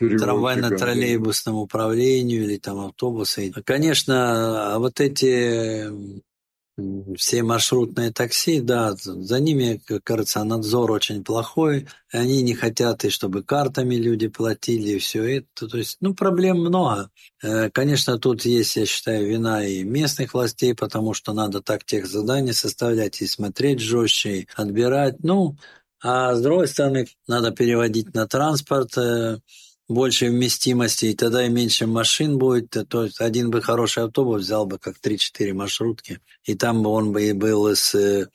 трамвайно-троллейбусному 0.00 1.62
управлению 1.62 2.44
или 2.44 2.56
там 2.58 2.78
автобусы. 2.80 3.52
Конечно, 3.64 4.76
вот 4.78 5.00
эти 5.00 5.90
все 7.16 7.42
маршрутные 7.42 8.12
такси, 8.12 8.60
да, 8.60 8.94
за 8.94 9.40
ними, 9.40 9.80
кажется, 10.04 10.44
надзор 10.44 10.90
очень 10.92 11.24
плохой. 11.24 11.88
Они 12.12 12.42
не 12.42 12.54
хотят, 12.54 13.04
и 13.04 13.08
чтобы 13.08 13.42
картами 13.42 13.94
люди 13.94 14.28
платили, 14.28 14.90
и 14.90 14.98
все 14.98 15.38
это. 15.38 15.68
То 15.68 15.78
есть, 15.78 15.96
ну, 16.00 16.14
проблем 16.14 16.58
много. 16.60 17.10
Э, 17.42 17.70
конечно, 17.70 18.18
тут 18.18 18.44
есть, 18.44 18.76
я 18.76 18.84
считаю, 18.84 19.26
вина 19.26 19.64
и 19.64 19.84
местных 19.84 20.34
властей, 20.34 20.74
потому 20.74 21.14
что 21.14 21.32
надо 21.32 21.62
так 21.62 21.84
тех 21.84 22.06
заданий 22.06 22.52
составлять 22.52 23.22
и 23.22 23.26
смотреть 23.26 23.80
жестче, 23.80 24.40
и 24.40 24.48
отбирать. 24.54 25.16
Ну, 25.20 25.56
а 26.02 26.34
с 26.34 26.42
другой 26.42 26.68
стороны, 26.68 27.06
надо 27.26 27.52
переводить 27.52 28.12
на 28.14 28.28
транспорт, 28.28 28.98
э, 28.98 29.38
больше 29.88 30.30
вместимости, 30.30 31.06
и 31.06 31.14
тогда 31.14 31.44
и 31.46 31.48
меньше 31.48 31.86
машин 31.86 32.38
будет. 32.38 32.76
То 32.88 33.04
есть 33.04 33.20
один 33.20 33.50
бы 33.50 33.62
хороший 33.62 34.04
автобус 34.04 34.42
взял 34.42 34.66
бы 34.66 34.78
как 34.78 34.96
3-4 34.98 35.52
маршрутки, 35.52 36.20
и 36.44 36.54
там 36.54 36.82
бы 36.82 36.90
он 36.90 37.12
бы 37.12 37.24
и 37.24 37.32
был 37.32 37.66
с 37.74 37.94
э, 37.94 38.28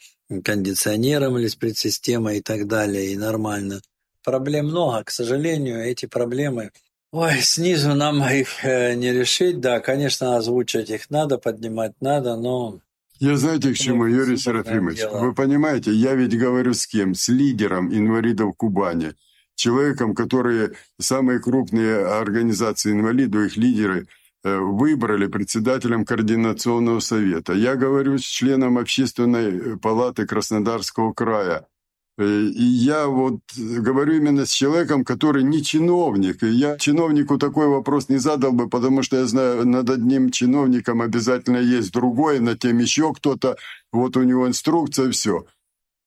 кондиционером 0.43 1.37
или 1.37 1.47
с 1.47 1.55
предсистемой 1.55 2.37
и 2.37 2.41
так 2.41 2.67
далее, 2.67 3.11
и 3.11 3.17
нормально. 3.17 3.81
Проблем 4.23 4.67
много, 4.67 5.03
к 5.05 5.11
сожалению, 5.11 5.83
эти 5.83 6.05
проблемы 6.05 6.71
Ой, 7.13 7.41
снизу 7.41 7.93
нам 7.93 8.23
их 8.23 8.63
э, 8.63 8.93
не 8.93 9.11
решить, 9.11 9.59
да, 9.59 9.81
конечно, 9.81 10.37
озвучивать 10.37 10.89
их 10.89 11.09
надо, 11.09 11.37
поднимать 11.37 11.91
надо, 11.99 12.37
но... 12.37 12.79
Я 13.19 13.35
знаете, 13.35 13.73
к 13.73 13.77
чему, 13.77 14.05
Юрий 14.05 14.37
Серафимович? 14.37 15.01
Вы 15.11 15.33
понимаете, 15.33 15.91
я 15.91 16.15
ведь 16.15 16.39
говорю 16.39 16.73
с 16.73 16.87
кем? 16.87 17.13
С 17.13 17.27
лидером 17.27 17.93
инвалидов 17.93 18.55
Кубани 18.55 19.11
человеком, 19.61 20.15
которые 20.15 20.71
самые 20.99 21.39
крупные 21.39 22.05
организации 22.05 22.91
инвалидов, 22.91 23.45
их 23.45 23.57
лидеры, 23.57 24.07
э, 24.43 24.57
выбрали 24.57 25.27
председателем 25.27 26.05
Координационного 26.05 26.99
совета. 26.99 27.53
Я 27.53 27.75
говорю 27.75 28.17
с 28.17 28.23
членом 28.23 28.77
Общественной 28.77 29.77
палаты 29.77 30.25
Краснодарского 30.25 31.13
края. 31.13 31.67
Э, 32.17 32.23
и 32.25 32.63
я 32.63 33.07
вот 33.07 33.39
говорю 33.55 34.15
именно 34.15 34.45
с 34.45 34.51
человеком, 34.51 35.05
который 35.05 35.43
не 35.43 35.63
чиновник. 35.63 36.43
И 36.43 36.47
я 36.47 36.77
чиновнику 36.77 37.37
такой 37.37 37.67
вопрос 37.67 38.09
не 38.09 38.17
задал 38.17 38.51
бы, 38.51 38.69
потому 38.69 39.03
что 39.03 39.17
я 39.17 39.25
знаю, 39.25 39.67
над 39.67 39.89
одним 39.89 40.31
чиновником 40.31 41.01
обязательно 41.01 41.57
есть 41.57 41.91
другой, 41.91 42.39
над 42.39 42.59
тем 42.59 42.79
еще 42.79 43.13
кто-то. 43.13 43.57
Вот 43.91 44.17
у 44.17 44.23
него 44.23 44.47
инструкция, 44.47 45.11
все. 45.11 45.45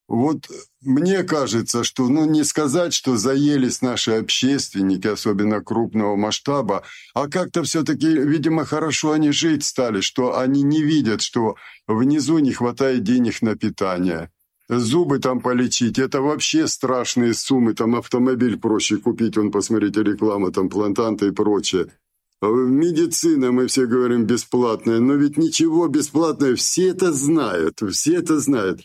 Вот 0.06 0.48
мне 0.82 1.22
кажется, 1.22 1.82
что 1.82 2.08
ну 2.08 2.26
не 2.26 2.44
сказать, 2.44 2.92
что 2.92 3.16
заелись 3.16 3.80
наши 3.80 4.12
общественники, 4.12 5.06
особенно 5.06 5.62
крупного 5.62 6.14
масштаба, 6.14 6.82
а 7.14 7.28
как-то 7.28 7.62
все-таки, 7.62 8.08
видимо, 8.08 8.66
хорошо 8.66 9.12
они 9.12 9.30
жить 9.32 9.64
стали, 9.64 10.02
что 10.02 10.38
они 10.38 10.62
не 10.62 10.82
видят, 10.82 11.22
что 11.22 11.56
внизу 11.86 12.38
не 12.38 12.52
хватает 12.52 13.02
денег 13.02 13.40
на 13.40 13.56
питание. 13.56 14.30
Зубы 14.68 15.18
там 15.18 15.40
полечить, 15.40 15.98
это 15.98 16.20
вообще 16.20 16.66
страшные 16.68 17.34
суммы, 17.34 17.74
там 17.74 17.96
автомобиль 17.96 18.58
проще 18.58 18.98
купить, 18.98 19.36
вон, 19.36 19.50
посмотрите, 19.50 20.02
реклама, 20.02 20.52
там 20.52 20.68
плантанты 20.68 21.28
и 21.28 21.32
прочее. 21.32 21.86
Медицина, 22.42 23.52
мы 23.52 23.68
все 23.68 23.86
говорим, 23.86 24.24
бесплатная, 24.24 25.00
но 25.00 25.14
ведь 25.14 25.38
ничего 25.38 25.86
бесплатное, 25.88 26.56
все 26.56 26.88
это 26.88 27.12
знают, 27.12 27.80
все 27.90 28.16
это 28.16 28.38
знают. 28.38 28.82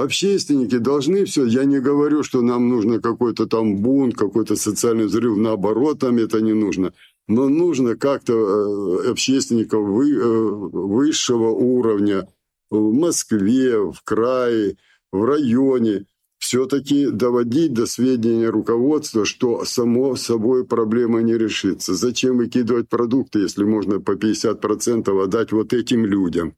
Общественники 0.00 0.78
должны 0.78 1.26
все. 1.26 1.44
Я 1.44 1.64
не 1.64 1.78
говорю, 1.78 2.22
что 2.22 2.40
нам 2.40 2.68
нужно 2.68 3.00
какой-то 3.00 3.46
там 3.46 3.76
бунт, 3.76 4.16
какой-то 4.16 4.56
социальный 4.56 5.06
взрыв. 5.06 5.36
Наоборот, 5.36 6.02
нам 6.02 6.16
это 6.16 6.40
не 6.40 6.54
нужно. 6.54 6.94
Но 7.28 7.48
нужно 7.48 7.96
как-то 7.96 8.32
э, 8.32 9.10
общественников 9.10 9.80
э, 9.80 10.48
высшего 10.72 11.50
уровня 11.50 12.26
в 12.70 12.92
Москве, 12.92 13.78
в 13.78 14.00
крае, 14.02 14.76
в 15.12 15.22
районе 15.24 16.06
все-таки 16.38 17.10
доводить 17.10 17.74
до 17.74 17.84
сведения 17.84 18.48
руководства, 18.48 19.26
что 19.26 19.66
само 19.66 20.16
собой 20.16 20.64
проблема 20.64 21.20
не 21.20 21.36
решится. 21.36 21.94
Зачем 21.94 22.38
выкидывать 22.38 22.88
продукты, 22.88 23.40
если 23.40 23.64
можно 23.64 24.00
по 24.00 24.12
50% 24.12 25.22
отдать 25.22 25.52
вот 25.52 25.74
этим 25.74 26.06
людям? 26.06 26.54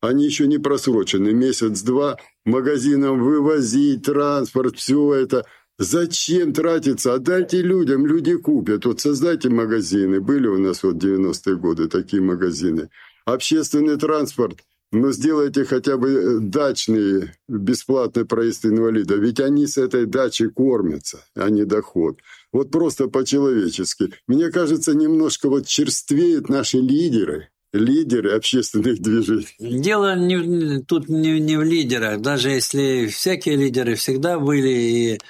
Они 0.00 0.24
еще 0.24 0.48
не 0.48 0.58
просрочены. 0.58 1.32
Месяц-два 1.32 2.18
магазинам 2.44 3.22
вывозить, 3.22 4.04
транспорт, 4.04 4.76
все 4.76 5.14
это. 5.14 5.44
Зачем 5.78 6.52
тратиться? 6.52 7.14
Отдайте 7.14 7.62
людям, 7.62 8.06
люди 8.06 8.36
купят. 8.36 8.84
Вот 8.84 9.00
создайте 9.00 9.48
магазины. 9.48 10.20
Были 10.20 10.46
у 10.46 10.58
нас 10.58 10.82
вот 10.82 10.96
90-е 10.96 11.56
годы 11.56 11.88
такие 11.88 12.22
магазины. 12.22 12.90
Общественный 13.24 13.96
транспорт. 13.96 14.60
Но 14.92 15.10
сделайте 15.10 15.64
хотя 15.64 15.96
бы 15.96 16.10
э, 16.10 16.38
дачный 16.40 17.30
бесплатный 17.48 18.26
проезд 18.26 18.66
инвалида. 18.66 19.14
Ведь 19.14 19.40
они 19.40 19.66
с 19.66 19.78
этой 19.78 20.04
дачи 20.04 20.48
кормятся, 20.48 21.24
а 21.34 21.48
не 21.48 21.64
доход. 21.64 22.18
Вот 22.52 22.70
просто 22.70 23.08
по-человечески. 23.08 24.12
Мне 24.26 24.50
кажется, 24.50 24.94
немножко 24.94 25.48
вот 25.48 25.66
черствеют 25.66 26.50
наши 26.50 26.76
лидеры 26.76 27.48
лидеры 27.72 28.36
общественных 28.36 29.00
движений. 29.00 29.46
Дело 29.58 30.14
не, 30.16 30.82
тут 30.82 31.08
не, 31.08 31.40
не 31.40 31.56
в 31.56 31.62
лидерах. 31.62 32.20
Даже 32.20 32.50
если 32.50 33.06
всякие 33.06 33.56
лидеры 33.56 33.94
всегда 33.94 34.38
были, 34.38 34.68
и, 34.68 35.20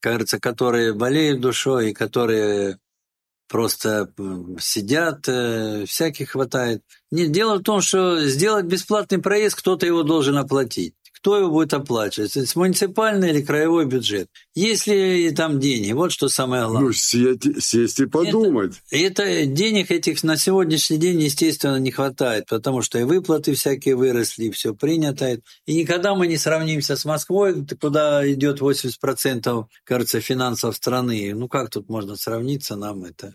кажется, 0.00 0.40
которые 0.40 0.94
болеют 0.94 1.40
душой, 1.40 1.90
и 1.90 1.94
которые 1.94 2.78
просто 3.48 4.10
сидят, 4.58 5.28
э, 5.28 5.84
всяких 5.86 6.30
хватает. 6.30 6.82
Нет, 7.10 7.32
дело 7.32 7.58
в 7.58 7.62
том, 7.62 7.82
что 7.82 8.24
сделать 8.26 8.64
бесплатный 8.64 9.18
проезд, 9.18 9.56
кто-то 9.56 9.84
его 9.84 10.02
должен 10.02 10.38
оплатить 10.38 10.94
кто 11.12 11.38
его 11.38 11.50
будет 11.50 11.72
оплачивать? 11.74 12.36
Это 12.36 12.58
муниципальный 12.58 13.30
или 13.30 13.42
краевой 13.42 13.86
бюджет? 13.86 14.28
Есть 14.54 14.86
ли 14.86 15.30
там 15.30 15.60
деньги? 15.60 15.92
Вот 15.92 16.12
что 16.12 16.28
самое 16.28 16.64
главное. 16.64 16.88
Ну, 16.88 16.92
сесть, 16.92 17.62
сесть 17.62 18.00
и 18.00 18.06
подумать. 18.06 18.74
Это, 18.90 19.22
это 19.22 19.46
денег 19.46 19.90
этих 19.90 20.22
на 20.22 20.36
сегодняшний 20.36 20.98
день, 20.98 21.20
естественно, 21.20 21.76
не 21.76 21.90
хватает, 21.90 22.46
потому 22.48 22.82
что 22.82 22.98
и 22.98 23.04
выплаты 23.04 23.54
всякие 23.54 23.96
выросли, 23.96 24.44
и 24.44 24.50
все 24.50 24.74
принято. 24.74 25.38
И 25.66 25.74
никогда 25.74 26.14
мы 26.14 26.26
не 26.26 26.36
сравнимся 26.36 26.96
с 26.96 27.04
Москвой, 27.04 27.66
куда 27.80 28.30
идет 28.30 28.60
80%, 28.60 29.64
кажется, 29.84 30.20
финансов 30.20 30.76
страны. 30.76 31.34
Ну 31.34 31.48
как 31.48 31.70
тут 31.70 31.88
можно 31.88 32.16
сравниться 32.16 32.76
нам 32.76 33.04
это? 33.04 33.34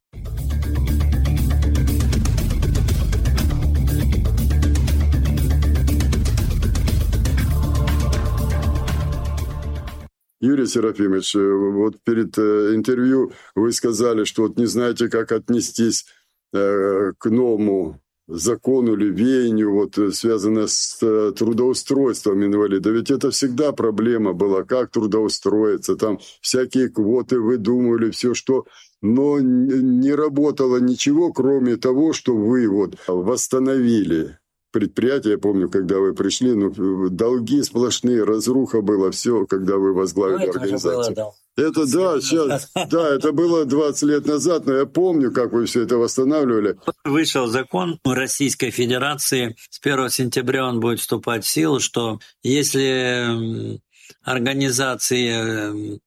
Юрий 10.39 10.67
Серафимович, 10.67 11.36
э, 11.36 11.39
вот 11.39 11.96
перед 12.03 12.38
э, 12.38 12.75
интервью 12.75 13.32
вы 13.56 13.72
сказали, 13.72 14.24
что 14.24 14.44
вот 14.44 14.58
не 14.58 14.67
знаете, 14.67 15.10
как 15.10 15.32
отнестись 15.32 16.06
э, 16.53 17.13
к 17.17 17.29
новому 17.29 18.00
закону 18.27 18.94
или 18.94 19.10
веянию, 19.10 19.74
вот, 19.74 19.98
связанное 20.13 20.67
с 20.67 20.98
трудоустройством 21.00 22.44
инвалида. 22.44 22.89
Ведь 22.91 23.10
это 23.10 23.32
всегда 23.32 23.72
проблема 23.72 24.34
была, 24.34 24.63
как 24.63 24.91
трудоустроиться. 24.91 25.96
Там 25.96 26.20
всякие 26.41 26.89
квоты 26.89 27.39
выдумывали, 27.39 28.12
все 28.12 28.34
что. 28.34 28.65
Но 29.01 29.39
не 29.39 30.13
работало 30.13 30.77
ничего, 30.77 31.32
кроме 31.32 31.77
того, 31.77 32.12
что 32.12 32.36
вы 32.36 32.67
вот 32.67 32.98
восстановили 33.08 34.38
предприятие, 34.77 35.34
я 35.34 35.38
помню, 35.39 35.69
когда 35.69 35.98
вы 35.98 36.13
пришли, 36.13 36.53
ну, 36.53 37.10
долги 37.10 37.63
сплошные, 37.63 38.24
разруха 38.24 38.81
была, 38.81 39.10
все, 39.10 39.48
когда 39.48 39.77
вы 39.77 39.96
возглавили 39.96 40.46
ну, 40.46 40.50
это 40.51 40.60
организацию. 40.60 41.15
Было, 41.15 41.31
да. 41.55 41.63
Это 41.63 41.91
да, 41.91 42.22
сейчас, 42.22 42.72
да, 42.91 43.15
это 43.15 43.31
было 43.31 43.65
20 43.65 44.03
лет 44.03 44.27
назад, 44.27 44.67
но 44.67 44.75
я 44.75 44.86
помню, 44.86 45.31
как 45.31 45.51
вы 45.51 45.65
все 45.65 45.81
это 45.81 45.98
восстанавливали. 45.98 46.77
Вышел 47.03 47.48
закон 47.48 48.00
Российской 48.05 48.69
Федерации, 48.69 49.55
с 49.72 49.79
1 49.84 50.10
сентября 50.12 50.67
он 50.67 50.79
будет 50.79 51.00
вступать 51.00 51.43
в 51.43 51.50
силу, 51.50 51.79
что 51.79 52.19
если 52.43 53.79
организации 54.22 56.00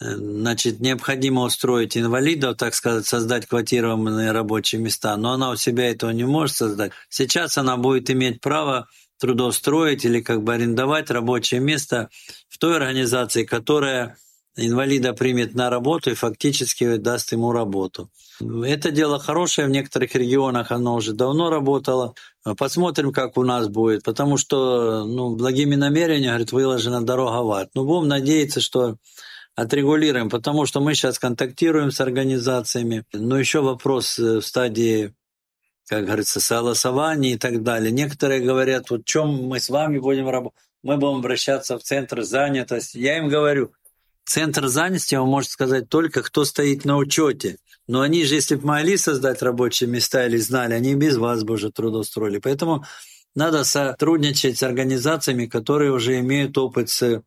Значит, 0.00 0.78
необходимо 0.78 1.42
устроить 1.42 1.96
инвалидов, 1.96 2.56
так 2.56 2.74
сказать, 2.74 3.06
создать 3.06 3.46
квотированные 3.46 4.30
рабочие 4.30 4.80
места, 4.80 5.16
но 5.16 5.32
она 5.32 5.50
у 5.50 5.56
себя 5.56 5.90
этого 5.90 6.10
не 6.12 6.24
может 6.24 6.56
создать. 6.56 6.92
Сейчас 7.08 7.58
она 7.58 7.76
будет 7.76 8.08
иметь 8.10 8.40
право 8.40 8.86
трудоустроить 9.18 10.04
или 10.04 10.20
как 10.20 10.44
бы 10.44 10.54
арендовать 10.54 11.10
рабочее 11.10 11.60
место 11.60 12.10
в 12.48 12.58
той 12.58 12.76
организации, 12.76 13.44
которая 13.44 14.16
инвалида 14.56 15.14
примет 15.14 15.54
на 15.54 15.68
работу 15.68 16.10
и 16.10 16.14
фактически 16.14 16.96
даст 16.96 17.32
ему 17.32 17.50
работу. 17.50 18.08
Это 18.40 18.92
дело 18.92 19.18
хорошее, 19.18 19.66
в 19.66 19.70
некоторых 19.70 20.14
регионах 20.14 20.70
оно 20.70 20.94
уже 20.94 21.12
давно 21.12 21.50
работало. 21.50 22.14
Посмотрим, 22.56 23.12
как 23.12 23.36
у 23.36 23.42
нас 23.42 23.68
будет, 23.68 24.04
потому 24.04 24.36
что 24.36 25.04
ну, 25.04 25.34
благими 25.34 25.74
намерениями, 25.74 26.28
говорит, 26.28 26.52
выложена 26.52 27.04
дорога 27.04 27.42
в 27.42 27.50
ад. 27.50 27.70
Ну, 27.74 27.84
будем 27.84 28.06
надеяться, 28.06 28.60
что 28.60 28.96
отрегулируем, 29.58 30.30
потому 30.30 30.66
что 30.66 30.80
мы 30.80 30.94
сейчас 30.94 31.18
контактируем 31.18 31.90
с 31.90 32.00
организациями, 32.00 33.04
но 33.12 33.36
еще 33.36 33.60
вопрос 33.60 34.16
э, 34.18 34.38
в 34.38 34.42
стадии 34.42 35.14
как 35.88 36.04
говорится, 36.04 36.38
согласования 36.38 37.32
и 37.32 37.38
так 37.38 37.62
далее. 37.62 37.90
Некоторые 37.90 38.42
говорят, 38.42 38.90
вот 38.90 39.06
чем 39.06 39.48
мы 39.48 39.58
с 39.58 39.70
вами 39.70 39.98
будем 39.98 40.28
работать, 40.28 40.58
мы 40.82 40.98
будем 40.98 41.16
обращаться 41.20 41.78
в 41.78 41.82
центр 41.82 42.22
занятости. 42.24 42.98
Я 42.98 43.16
им 43.16 43.28
говорю, 43.28 43.72
центр 44.26 44.66
занятости 44.66 45.14
вам 45.14 45.28
может 45.28 45.50
сказать 45.50 45.88
только, 45.88 46.22
кто 46.22 46.44
стоит 46.44 46.84
на 46.84 46.98
учете. 46.98 47.56
Но 47.86 48.02
они 48.02 48.24
же, 48.24 48.34
если 48.34 48.56
бы 48.56 48.66
могли 48.66 48.98
создать 48.98 49.40
рабочие 49.40 49.88
места 49.88 50.26
или 50.26 50.36
знали, 50.36 50.74
они 50.74 50.94
без 50.94 51.16
вас 51.16 51.42
бы 51.42 51.54
уже 51.54 51.72
трудоустроили. 51.72 52.38
Поэтому 52.38 52.84
надо 53.34 53.64
сотрудничать 53.64 54.58
с 54.58 54.62
организациями, 54.62 55.46
которые 55.46 55.90
уже 55.90 56.18
имеют 56.18 56.58
опыт 56.58 56.90
с 56.90 57.22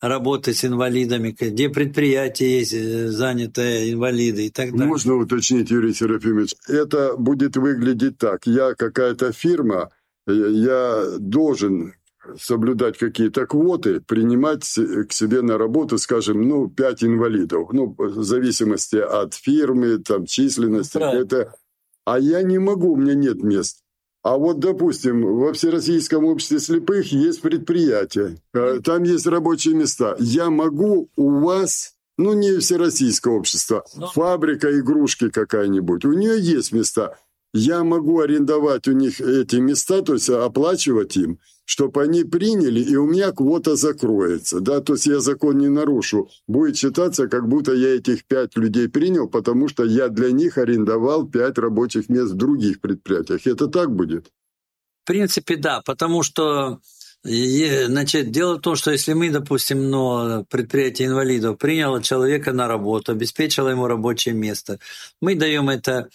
работы 0.00 0.54
с 0.54 0.64
инвалидами, 0.64 1.34
где 1.38 1.68
предприятия 1.68 2.58
есть 2.58 2.72
э, 2.72 3.08
занятые 3.08 3.92
инвалиды 3.92 4.46
и 4.46 4.50
так 4.50 4.70
далее. 4.72 4.86
Можно 4.86 5.16
уточнить, 5.16 5.70
Юрий 5.70 5.92
Серафимович, 5.92 6.54
это 6.68 7.16
будет 7.16 7.56
выглядеть 7.56 8.18
так. 8.18 8.46
Я 8.46 8.74
какая-то 8.74 9.32
фирма, 9.32 9.90
э, 10.26 10.32
я 10.32 11.04
должен 11.18 11.94
соблюдать 12.38 12.98
какие-то 12.98 13.46
квоты, 13.46 14.00
принимать 14.00 14.62
к 14.62 15.12
себе 15.12 15.42
на 15.42 15.56
работу, 15.56 15.98
скажем, 15.98 16.42
ну, 16.46 16.68
пять 16.68 17.02
инвалидов. 17.02 17.70
Ну, 17.72 17.94
в 17.96 18.22
зависимости 18.22 18.96
от 18.96 19.34
фирмы, 19.34 19.98
там, 19.98 20.26
численности. 20.26 20.98
Это... 20.98 21.54
А 22.04 22.18
я 22.18 22.42
не 22.42 22.58
могу, 22.58 22.92
у 22.92 22.96
меня 22.96 23.14
нет 23.14 23.42
мест. 23.42 23.82
А 24.22 24.36
вот, 24.36 24.58
допустим, 24.58 25.22
во 25.24 25.52
Всероссийском 25.52 26.24
обществе 26.24 26.58
слепых 26.58 27.12
есть 27.12 27.40
предприятие, 27.40 28.36
э, 28.52 28.80
там 28.84 29.04
есть 29.04 29.26
рабочие 29.26 29.74
места. 29.74 30.16
Я 30.18 30.50
могу 30.50 31.08
у 31.16 31.38
вас, 31.40 31.94
ну 32.16 32.32
не 32.32 32.58
Всероссийское 32.58 33.32
общество, 33.32 33.84
Но... 33.94 34.02
Ну. 34.02 34.06
фабрика 34.08 34.76
игрушки 34.78 35.30
какая-нибудь, 35.30 36.04
у 36.04 36.12
нее 36.12 36.40
есть 36.40 36.72
места. 36.72 37.16
Я 37.54 37.82
могу 37.82 38.20
арендовать 38.20 38.88
у 38.88 38.92
них 38.92 39.20
эти 39.20 39.56
места, 39.56 40.02
то 40.02 40.14
есть 40.14 40.28
оплачивать 40.28 41.16
им, 41.16 41.38
чтобы 41.64 42.02
они 42.02 42.24
приняли, 42.24 42.80
и 42.80 42.96
у 42.96 43.06
меня 43.06 43.32
квота 43.32 43.74
закроется. 43.76 44.60
Да? 44.60 44.80
То 44.80 44.94
есть 44.94 45.06
я 45.06 45.20
закон 45.20 45.58
не 45.58 45.68
нарушу. 45.68 46.28
Будет 46.46 46.76
считаться, 46.76 47.26
как 47.28 47.48
будто 47.48 47.72
я 47.72 47.96
этих 47.96 48.26
пять 48.26 48.56
людей 48.56 48.88
принял, 48.88 49.28
потому 49.28 49.68
что 49.68 49.84
я 49.84 50.08
для 50.08 50.30
них 50.30 50.58
арендовал 50.58 51.26
пять 51.26 51.58
рабочих 51.58 52.08
мест 52.08 52.32
в 52.32 52.36
других 52.36 52.80
предприятиях. 52.80 53.46
Это 53.46 53.66
так 53.66 53.94
будет? 53.94 54.26
В 55.04 55.06
принципе, 55.06 55.56
да, 55.56 55.80
потому 55.84 56.22
что 56.22 56.80
Значит, 57.24 58.30
дело 58.30 58.54
в 58.54 58.60
том, 58.60 58.76
что 58.76 58.92
если 58.92 59.12
мы, 59.12 59.28
допустим, 59.30 59.90
ну, 59.90 60.46
предприятие 60.48 61.08
инвалидов 61.08 61.58
приняло 61.58 62.00
человека 62.00 62.52
на 62.52 62.68
работу, 62.68 63.10
обеспечило 63.10 63.68
ему 63.68 63.88
рабочее 63.88 64.34
место, 64.34 64.78
мы 65.20 65.34
даем 65.34 65.68
это 65.68 66.08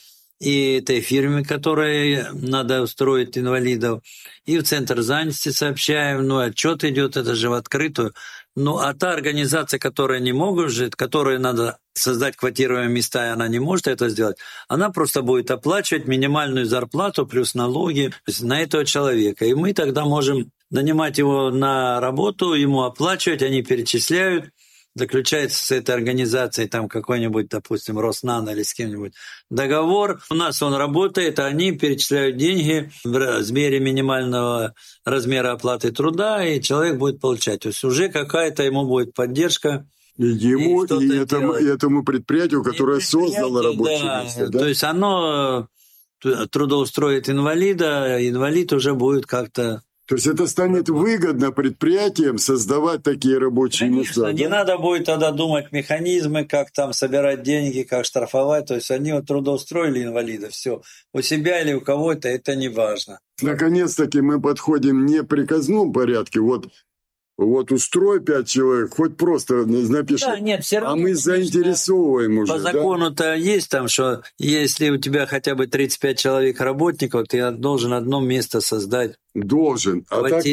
и 0.43 0.79
этой 0.79 0.99
фирме, 1.01 1.43
которой 1.43 2.25
надо 2.33 2.81
устроить 2.81 3.37
инвалидов, 3.37 4.03
и 4.45 4.57
в 4.57 4.63
Центр 4.63 5.01
занятости 5.01 5.49
сообщаем, 5.49 6.27
ну, 6.27 6.39
отчет 6.39 6.83
идет, 6.83 7.15
это 7.15 7.33
же 7.33 7.49
в 7.49 7.53
открытую. 7.53 8.13
Ну, 8.55 8.77
а 8.77 8.93
та 8.93 9.13
организация, 9.13 9.79
которая 9.79 10.19
не 10.19 10.33
может 10.33 10.71
жить, 10.71 10.95
которой 10.95 11.39
надо 11.39 11.77
создать 11.93 12.35
квотируемые 12.35 12.89
места, 12.89 13.27
и 13.27 13.31
она 13.31 13.47
не 13.47 13.59
может 13.59 13.87
это 13.87 14.09
сделать, 14.09 14.37
она 14.67 14.89
просто 14.89 15.21
будет 15.21 15.49
оплачивать 15.49 16.07
минимальную 16.07 16.65
зарплату 16.65 17.25
плюс 17.25 17.55
налоги 17.55 18.11
на 18.41 18.61
этого 18.61 18.85
человека. 18.85 19.45
И 19.45 19.53
мы 19.53 19.73
тогда 19.73 20.05
можем 20.05 20.51
нанимать 20.69 21.17
его 21.17 21.51
на 21.51 21.99
работу, 21.99 22.53
ему 22.53 22.83
оплачивать, 22.83 23.41
они 23.43 23.63
перечисляют, 23.63 24.49
заключается 24.95 25.63
с 25.63 25.71
этой 25.71 25.95
организацией, 25.95 26.67
там 26.67 26.87
какой-нибудь, 26.87 27.49
допустим, 27.49 27.99
Роснано 27.99 28.51
или 28.51 28.63
с 28.63 28.73
кем-нибудь 28.73 29.13
договор. 29.49 30.21
У 30.29 30.35
нас 30.35 30.61
он 30.61 30.75
работает, 30.75 31.39
а 31.39 31.45
они 31.45 31.71
перечисляют 31.71 32.37
деньги 32.37 32.91
в 33.03 33.15
размере 33.15 33.79
минимального 33.79 34.75
размера 35.03 35.51
оплаты 35.51 35.91
труда, 35.91 36.45
и 36.45 36.61
человек 36.61 36.97
будет 36.97 37.19
получать. 37.19 37.61
То 37.61 37.69
есть 37.69 37.83
уже 37.83 38.09
какая-то 38.09 38.63
ему 38.63 38.85
будет 38.85 39.13
поддержка. 39.13 39.87
Ему 40.17 40.83
и, 40.83 41.07
и 41.07 41.17
этому, 41.17 41.53
и 41.53 41.65
этому 41.65 42.03
предприятию, 42.03 42.63
которое 42.63 42.99
создало 42.99 43.63
рабочее 43.63 44.03
да, 44.03 44.23
место. 44.23 44.47
Да? 44.49 44.59
То 44.59 44.67
есть 44.67 44.83
оно 44.83 45.67
э, 46.23 46.45
трудоустроит 46.51 47.29
инвалида, 47.29 48.29
инвалид 48.29 48.73
уже 48.73 48.93
будет 48.93 49.25
как-то 49.25 49.81
то 50.05 50.15
есть 50.15 50.27
это 50.27 50.47
станет 50.47 50.89
выгодно 50.89 51.51
предприятиям 51.51 52.37
создавать 52.37 53.03
такие 53.03 53.37
рабочие 53.37 53.89
Конечно, 53.89 54.21
места. 54.21 54.33
Не 54.33 54.43
да? 54.43 54.57
надо 54.57 54.77
будет 54.77 55.05
тогда 55.05 55.31
думать 55.31 55.71
механизмы, 55.71 56.43
как 56.43 56.71
там 56.71 56.91
собирать 56.91 57.41
деньги, 57.41 57.83
как 57.83 58.03
штрафовать. 58.03 58.65
То 58.65 58.75
есть 58.75 58.91
они 58.91 59.13
вот 59.13 59.27
трудоустроили 59.27 60.03
инвалида, 60.03 60.49
все. 60.49 60.81
У 61.13 61.21
себя 61.21 61.61
или 61.61 61.73
у 61.73 61.79
кого-то 61.79 62.27
это 62.27 62.55
не 62.55 62.67
важно. 62.67 63.19
Наконец-таки 63.41 64.19
мы 64.19 64.41
подходим 64.41 65.05
не 65.05 65.21
в 65.21 65.25
приказном 65.25 65.93
порядке. 65.93 66.41
Вот 66.41 66.67
вот 67.37 67.71
устрой 67.71 68.21
пять 68.21 68.47
человек, 68.47 68.93
хоть 68.95 69.17
просто 69.17 69.65
напиши. 69.65 70.25
Да, 70.25 70.39
нет, 70.39 70.63
все 70.63 70.79
равно. 70.79 70.93
А 70.93 70.95
мы 70.95 71.15
заинтересовываем 71.15 72.37
уже. 72.37 72.53
По 72.53 72.59
закону-то 72.59 73.23
да? 73.23 73.33
есть 73.33 73.69
там, 73.69 73.87
что 73.87 74.23
если 74.37 74.89
у 74.89 74.97
тебя 74.97 75.25
хотя 75.25 75.55
бы 75.55 75.67
35 75.67 76.19
человек 76.19 76.61
работников, 76.61 77.27
ты 77.27 77.51
должен 77.51 77.93
одно 77.93 78.19
место 78.21 78.61
создать. 78.61 79.15
Должен. 79.33 80.05
А 80.09 80.21
так 80.21 80.43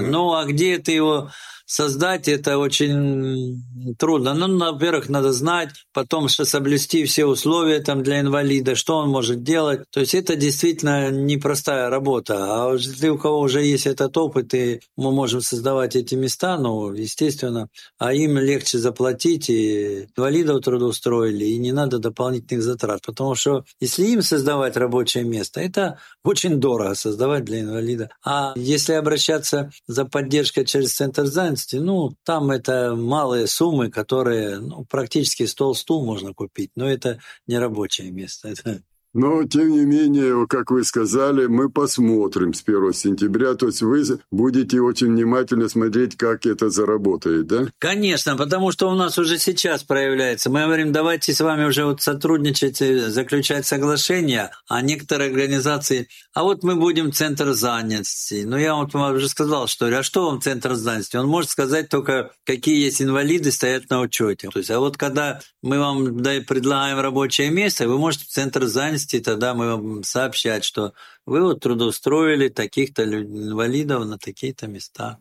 Ну, 0.00 0.32
а 0.32 0.46
где 0.46 0.78
ты 0.78 0.92
его 0.92 1.30
создать 1.72 2.28
это 2.28 2.58
очень 2.58 3.62
трудно. 3.98 4.34
Ну, 4.34 4.58
во-первых, 4.58 5.08
надо 5.08 5.32
знать, 5.32 5.70
потом 5.94 6.28
что 6.28 6.44
соблюсти 6.44 7.06
все 7.06 7.24
условия 7.24 7.80
там 7.80 8.02
для 8.02 8.20
инвалида, 8.20 8.74
что 8.74 8.98
он 8.98 9.08
может 9.08 9.42
делать. 9.42 9.80
То 9.90 10.00
есть 10.00 10.14
это 10.14 10.36
действительно 10.36 11.10
непростая 11.10 11.88
работа. 11.88 12.34
А 12.36 12.74
если 12.74 13.08
у 13.08 13.16
кого 13.16 13.40
уже 13.40 13.62
есть 13.62 13.86
этот 13.86 14.14
опыт, 14.18 14.52
и 14.52 14.80
мы 14.98 15.12
можем 15.12 15.40
создавать 15.40 15.96
эти 15.96 16.14
места, 16.14 16.58
ну, 16.58 16.92
естественно, 16.92 17.68
а 17.98 18.12
им 18.12 18.36
легче 18.36 18.76
заплатить, 18.76 19.48
и 19.48 20.08
инвалидов 20.14 20.62
трудоустроили, 20.62 21.46
и 21.46 21.56
не 21.56 21.72
надо 21.72 21.98
дополнительных 21.98 22.62
затрат. 22.62 23.00
Потому 23.06 23.34
что 23.34 23.64
если 23.80 24.04
им 24.04 24.20
создавать 24.20 24.76
рабочее 24.76 25.24
место, 25.24 25.60
это 25.62 25.98
очень 26.22 26.60
дорого 26.60 26.94
создавать 26.94 27.44
для 27.44 27.60
инвалида. 27.60 28.10
А 28.22 28.52
если 28.56 28.92
обращаться 28.92 29.70
за 29.86 30.04
поддержкой 30.04 30.66
через 30.66 30.92
центр 30.92 31.24
занятости, 31.24 31.61
безопасности, 31.62 31.76
ну, 31.76 32.16
там 32.24 32.50
это 32.50 32.94
малые 32.94 33.46
суммы, 33.46 33.90
которые 33.90 34.58
ну, 34.58 34.84
практически 34.84 35.46
стол-стул 35.46 36.04
можно 36.04 36.34
купить, 36.34 36.70
но 36.76 36.88
это 36.88 37.20
не 37.46 37.58
рабочее 37.58 38.10
место. 38.10 38.48
Это 38.52 38.82
но, 39.14 39.44
тем 39.44 39.70
не 39.70 39.84
менее, 39.84 40.46
как 40.46 40.70
вы 40.70 40.84
сказали, 40.84 41.46
мы 41.46 41.68
посмотрим 41.68 42.54
с 42.54 42.62
1 42.66 42.92
сентября. 42.94 43.54
То 43.54 43.66
есть 43.66 43.82
вы 43.82 44.02
будете 44.30 44.80
очень 44.80 45.08
внимательно 45.08 45.68
смотреть, 45.68 46.16
как 46.16 46.46
это 46.46 46.70
заработает, 46.70 47.46
да? 47.46 47.66
Конечно, 47.78 48.36
потому 48.36 48.72
что 48.72 48.88
у 48.90 48.94
нас 48.94 49.18
уже 49.18 49.38
сейчас 49.38 49.82
проявляется. 49.82 50.48
Мы 50.48 50.64
говорим, 50.64 50.92
давайте 50.92 51.34
с 51.34 51.40
вами 51.40 51.64
уже 51.64 51.84
вот 51.84 52.00
сотрудничать, 52.00 52.78
заключать 52.78 53.66
соглашения, 53.66 54.50
а 54.68 54.80
некоторые 54.80 55.30
организации... 55.30 56.08
А 56.34 56.44
вот 56.44 56.62
мы 56.62 56.76
будем 56.76 57.12
центр 57.12 57.52
занятости. 57.52 58.44
Ну, 58.46 58.56
я 58.56 58.74
вот 58.74 58.94
вам 58.94 59.14
уже 59.14 59.28
сказал, 59.28 59.66
что 59.66 59.86
а 59.86 60.02
что 60.02 60.30
вам 60.30 60.40
центр 60.40 60.74
занятости? 60.74 61.16
Он 61.16 61.26
может 61.26 61.50
сказать 61.50 61.90
только, 61.90 62.30
какие 62.44 62.82
есть 62.82 63.02
инвалиды 63.02 63.52
стоят 63.52 63.90
на 63.90 64.00
учете. 64.00 64.48
То 64.48 64.58
есть, 64.58 64.70
а 64.70 64.80
вот 64.80 64.96
когда 64.96 65.40
мы 65.62 65.78
вам 65.78 66.16
предлагаем 66.46 66.98
рабочее 66.98 67.50
место, 67.50 67.86
вы 67.86 67.98
можете 67.98 68.24
в 68.24 68.28
центр 68.28 68.64
занятости 68.64 69.01
месте, 69.02 69.20
тогда 69.20 69.54
мы 69.54 69.76
вам 69.76 70.02
сообщать, 70.04 70.64
что 70.64 70.92
вы 71.26 71.42
вот 71.42 71.60
трудоустроили 71.60 72.48
таких-то 72.48 73.04
инвалидов 73.04 74.06
на 74.06 74.18
такие-то 74.18 74.66
места. 74.66 75.18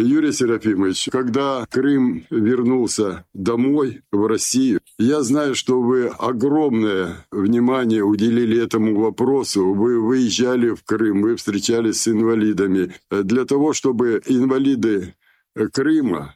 Юрий 0.00 0.32
Серафимович, 0.32 1.08
когда 1.10 1.66
Крым 1.70 2.24
вернулся 2.30 3.24
домой, 3.34 4.02
в 4.12 4.26
Россию, 4.26 4.80
я 4.98 5.22
знаю, 5.22 5.54
что 5.54 5.80
вы 5.80 6.06
огромное 6.06 7.26
внимание 7.30 8.02
уделили 8.02 8.62
этому 8.62 8.98
вопросу. 8.98 9.74
Вы 9.74 10.00
выезжали 10.00 10.70
в 10.70 10.84
Крым, 10.84 11.22
вы 11.22 11.36
встречались 11.36 12.02
с 12.02 12.08
инвалидами. 12.08 12.94
Для 13.10 13.44
того, 13.44 13.72
чтобы 13.72 14.22
инвалиды 14.26 15.14
Крыма 15.72 16.34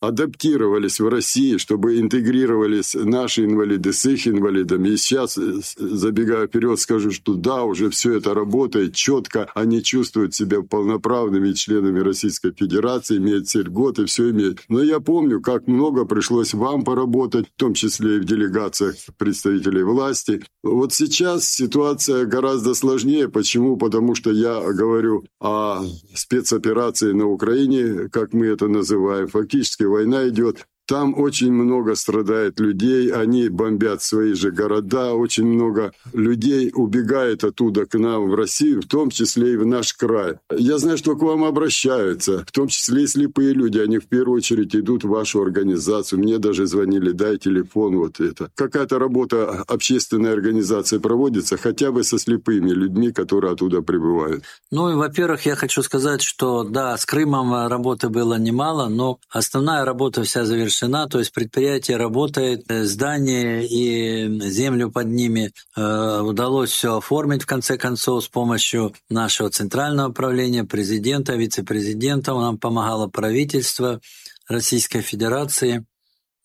адаптировались 0.00 0.98
в 0.98 1.08
России, 1.08 1.58
чтобы 1.58 2.00
интегрировались 2.00 2.94
наши 2.94 3.44
инвалиды 3.44 3.92
с 3.92 4.06
их 4.06 4.26
инвалидами. 4.26 4.90
И 4.90 4.96
сейчас, 4.96 5.36
э, 5.36 5.60
забегая 5.76 6.46
вперед, 6.46 6.80
скажу, 6.80 7.10
что 7.10 7.34
да, 7.34 7.64
уже 7.64 7.90
все 7.90 8.14
это 8.14 8.34
работает 8.34 8.94
четко, 8.94 9.50
они 9.54 9.82
чувствуют 9.82 10.34
себя 10.34 10.62
полноправными 10.62 11.52
членами 11.52 12.00
Российской 12.00 12.52
Федерации, 12.52 13.18
имеют 13.18 13.48
все 13.48 13.62
льготы, 13.62 14.06
все 14.06 14.30
имеют. 14.30 14.60
Но 14.68 14.82
я 14.82 15.00
помню, 15.00 15.40
как 15.40 15.66
много 15.66 16.06
пришлось 16.06 16.54
вам 16.54 16.82
поработать, 16.82 17.46
в 17.48 17.58
том 17.58 17.74
числе 17.74 18.16
и 18.16 18.20
в 18.20 18.24
делегациях 18.24 18.94
представителей 19.18 19.82
власти. 19.82 20.42
Вот 20.62 20.94
сейчас 20.94 21.46
ситуация 21.46 22.24
гораздо 22.24 22.74
сложнее. 22.74 23.28
Почему? 23.28 23.76
Потому 23.76 24.14
что 24.14 24.30
я 24.30 24.60
говорю 24.72 25.24
о 25.40 25.84
спецоперации 26.14 27.12
на 27.12 27.26
Украине, 27.26 28.08
как 28.10 28.32
мы 28.32 28.46
это 28.46 28.68
называем. 28.68 29.28
Фактически 29.28 29.89
война 29.90 30.28
идет, 30.28 30.66
там 30.90 31.16
очень 31.16 31.52
много 31.52 31.94
страдает 31.94 32.58
людей, 32.58 33.12
они 33.12 33.48
бомбят 33.48 34.02
свои 34.02 34.32
же 34.32 34.50
города, 34.50 35.14
очень 35.14 35.46
много 35.46 35.92
людей 36.12 36.72
убегает 36.74 37.44
оттуда 37.44 37.86
к 37.86 37.96
нам 37.96 38.28
в 38.28 38.34
Россию, 38.34 38.82
в 38.82 38.88
том 38.88 39.10
числе 39.10 39.52
и 39.52 39.56
в 39.56 39.64
наш 39.64 39.94
край. 39.94 40.34
Я 40.50 40.78
знаю, 40.78 40.98
что 40.98 41.14
к 41.14 41.22
вам 41.22 41.44
обращаются, 41.44 42.44
в 42.44 42.50
том 42.50 42.66
числе 42.66 43.04
и 43.04 43.06
слепые 43.06 43.52
люди, 43.52 43.78
они 43.78 43.98
в 43.98 44.08
первую 44.08 44.38
очередь 44.38 44.74
идут 44.74 45.04
в 45.04 45.08
вашу 45.08 45.40
организацию. 45.40 46.18
Мне 46.18 46.38
даже 46.38 46.66
звонили, 46.66 47.12
дай 47.12 47.38
телефон, 47.38 47.96
вот 47.96 48.18
это. 48.18 48.50
Какая-то 48.56 48.98
работа 48.98 49.62
общественной 49.68 50.32
организации 50.32 50.98
проводится, 50.98 51.56
хотя 51.56 51.92
бы 51.92 52.02
со 52.02 52.18
слепыми 52.18 52.70
людьми, 52.70 53.12
которые 53.12 53.52
оттуда 53.52 53.80
прибывают. 53.80 54.42
Ну 54.72 54.90
и, 54.90 54.94
во-первых, 54.94 55.46
я 55.46 55.54
хочу 55.54 55.82
сказать, 55.82 56.20
что 56.20 56.64
да, 56.64 56.96
с 56.96 57.06
Крымом 57.06 57.68
работы 57.68 58.08
было 58.08 58.34
немало, 58.40 58.88
но 58.88 59.20
основная 59.30 59.84
работа 59.84 60.24
вся 60.24 60.44
завершена 60.44 60.79
завершена, 60.80 61.08
то 61.08 61.18
есть 61.18 61.32
предприятие 61.32 61.96
работает, 61.96 62.64
э, 62.68 62.84
здание 62.84 63.66
и 63.66 64.50
землю 64.50 64.90
под 64.90 65.06
ними 65.08 65.52
э, 65.76 66.20
удалось 66.20 66.70
все 66.70 66.98
оформить 66.98 67.42
в 67.42 67.46
конце 67.46 67.76
концов 67.76 68.24
с 68.24 68.28
помощью 68.28 68.94
нашего 69.08 69.50
центрального 69.50 70.08
управления, 70.08 70.64
президента, 70.64 71.34
вице-президента. 71.34 72.32
Нам 72.34 72.58
помогало 72.58 73.08
правительство 73.08 74.00
Российской 74.48 75.02
Федерации. 75.02 75.84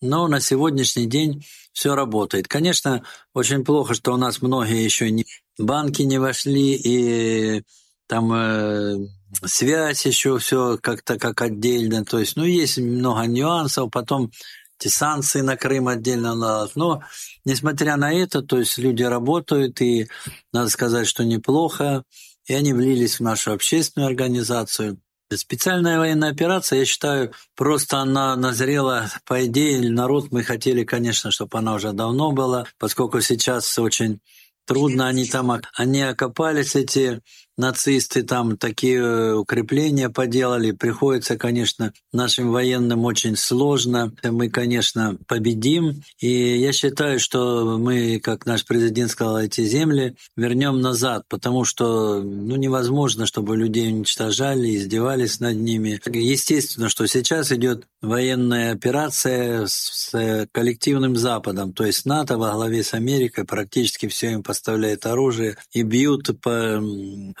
Но 0.02 0.28
на 0.28 0.40
сегодняшний 0.40 1.06
день 1.06 1.44
все 1.72 1.94
работает. 1.94 2.48
Конечно, 2.48 3.02
очень 3.32 3.64
плохо, 3.64 3.94
что 3.94 4.12
у 4.12 4.16
нас 4.16 4.42
многие 4.42 4.84
еще 4.84 5.10
не 5.10 5.24
банки 5.58 6.02
не 6.02 6.18
вошли 6.18 6.74
и 6.74 7.62
там 8.06 8.32
э, 8.32 8.96
связь 9.44 10.06
еще 10.06 10.38
все 10.38 10.78
как-то 10.80 11.18
как 11.18 11.42
отдельно. 11.42 12.04
То 12.04 12.18
есть, 12.18 12.36
ну, 12.36 12.44
есть 12.44 12.78
много 12.78 13.26
нюансов. 13.26 13.90
Потом 13.90 14.30
эти 14.78 14.88
санкции 14.88 15.40
на 15.40 15.56
Крым 15.56 15.88
отдельно 15.88 16.34
надо. 16.34 16.70
Но, 16.74 17.02
несмотря 17.44 17.96
на 17.96 18.12
это, 18.12 18.42
то 18.42 18.58
есть 18.58 18.78
люди 18.78 19.02
работают, 19.02 19.80
и 19.80 20.08
надо 20.52 20.68
сказать, 20.68 21.06
что 21.06 21.24
неплохо. 21.24 22.04
И 22.46 22.54
они 22.54 22.72
влились 22.72 23.18
в 23.18 23.22
нашу 23.22 23.52
общественную 23.52 24.08
организацию. 24.08 25.00
Специальная 25.34 25.98
военная 25.98 26.30
операция, 26.30 26.80
я 26.80 26.84
считаю, 26.84 27.32
просто 27.56 27.98
она 27.98 28.36
назрела, 28.36 29.10
по 29.24 29.44
идее, 29.44 29.90
народ 29.90 30.30
мы 30.30 30.44
хотели, 30.44 30.84
конечно, 30.84 31.32
чтобы 31.32 31.58
она 31.58 31.74
уже 31.74 31.92
давно 31.92 32.30
была, 32.30 32.66
поскольку 32.78 33.20
сейчас 33.20 33.76
очень 33.76 34.20
трудно 34.66 35.08
они 35.08 35.26
там, 35.26 35.60
они 35.74 36.02
окопались, 36.02 36.76
эти 36.76 37.22
нацисты 37.56 38.22
там 38.22 38.56
такие 38.56 38.98
э, 38.98 39.34
укрепления 39.34 40.10
поделали. 40.10 40.72
Приходится, 40.72 41.36
конечно, 41.36 41.92
нашим 42.12 42.52
военным 42.52 43.04
очень 43.04 43.36
сложно. 43.36 44.12
Мы, 44.22 44.50
конечно, 44.50 45.16
победим. 45.26 46.02
И 46.20 46.58
я 46.58 46.72
считаю, 46.72 47.18
что 47.18 47.78
мы, 47.78 48.20
как 48.20 48.46
наш 48.46 48.64
президент 48.64 49.10
сказал, 49.10 49.38
эти 49.38 49.62
земли 49.64 50.16
вернем 50.36 50.80
назад, 50.80 51.24
потому 51.28 51.64
что 51.64 52.22
ну, 52.22 52.56
невозможно, 52.56 53.26
чтобы 53.26 53.56
людей 53.56 53.88
уничтожали, 53.88 54.76
издевались 54.76 55.40
над 55.40 55.56
ними. 55.56 56.00
Естественно, 56.06 56.88
что 56.88 57.06
сейчас 57.06 57.52
идет 57.52 57.86
военная 58.02 58.72
операция 58.72 59.66
с 59.66 60.46
коллективным 60.52 61.16
Западом, 61.16 61.72
то 61.72 61.84
есть 61.84 62.06
НАТО 62.06 62.38
во 62.38 62.52
главе 62.52 62.82
с 62.82 62.94
Америкой 62.94 63.44
практически 63.44 64.06
все 64.06 64.32
им 64.32 64.42
поставляет 64.42 65.06
оружие 65.06 65.56
и 65.72 65.82
бьют 65.82 66.40
по 66.40 66.80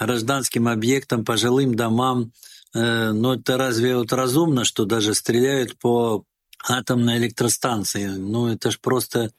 гражданским 0.06 0.68
объектам, 0.68 1.24
по 1.24 1.36
жилым 1.36 1.74
домам. 1.74 2.32
Э, 2.74 3.10
но 3.12 3.34
это 3.34 3.56
разве 3.56 3.96
вот 3.96 4.12
разумно, 4.12 4.64
что 4.64 4.84
даже 4.84 5.14
стреляют 5.14 5.76
по 5.78 6.24
атомной 6.68 7.18
электростанции? 7.18 8.06
Ну, 8.06 8.46
это 8.46 8.70
ж 8.70 8.78
просто 8.80 9.30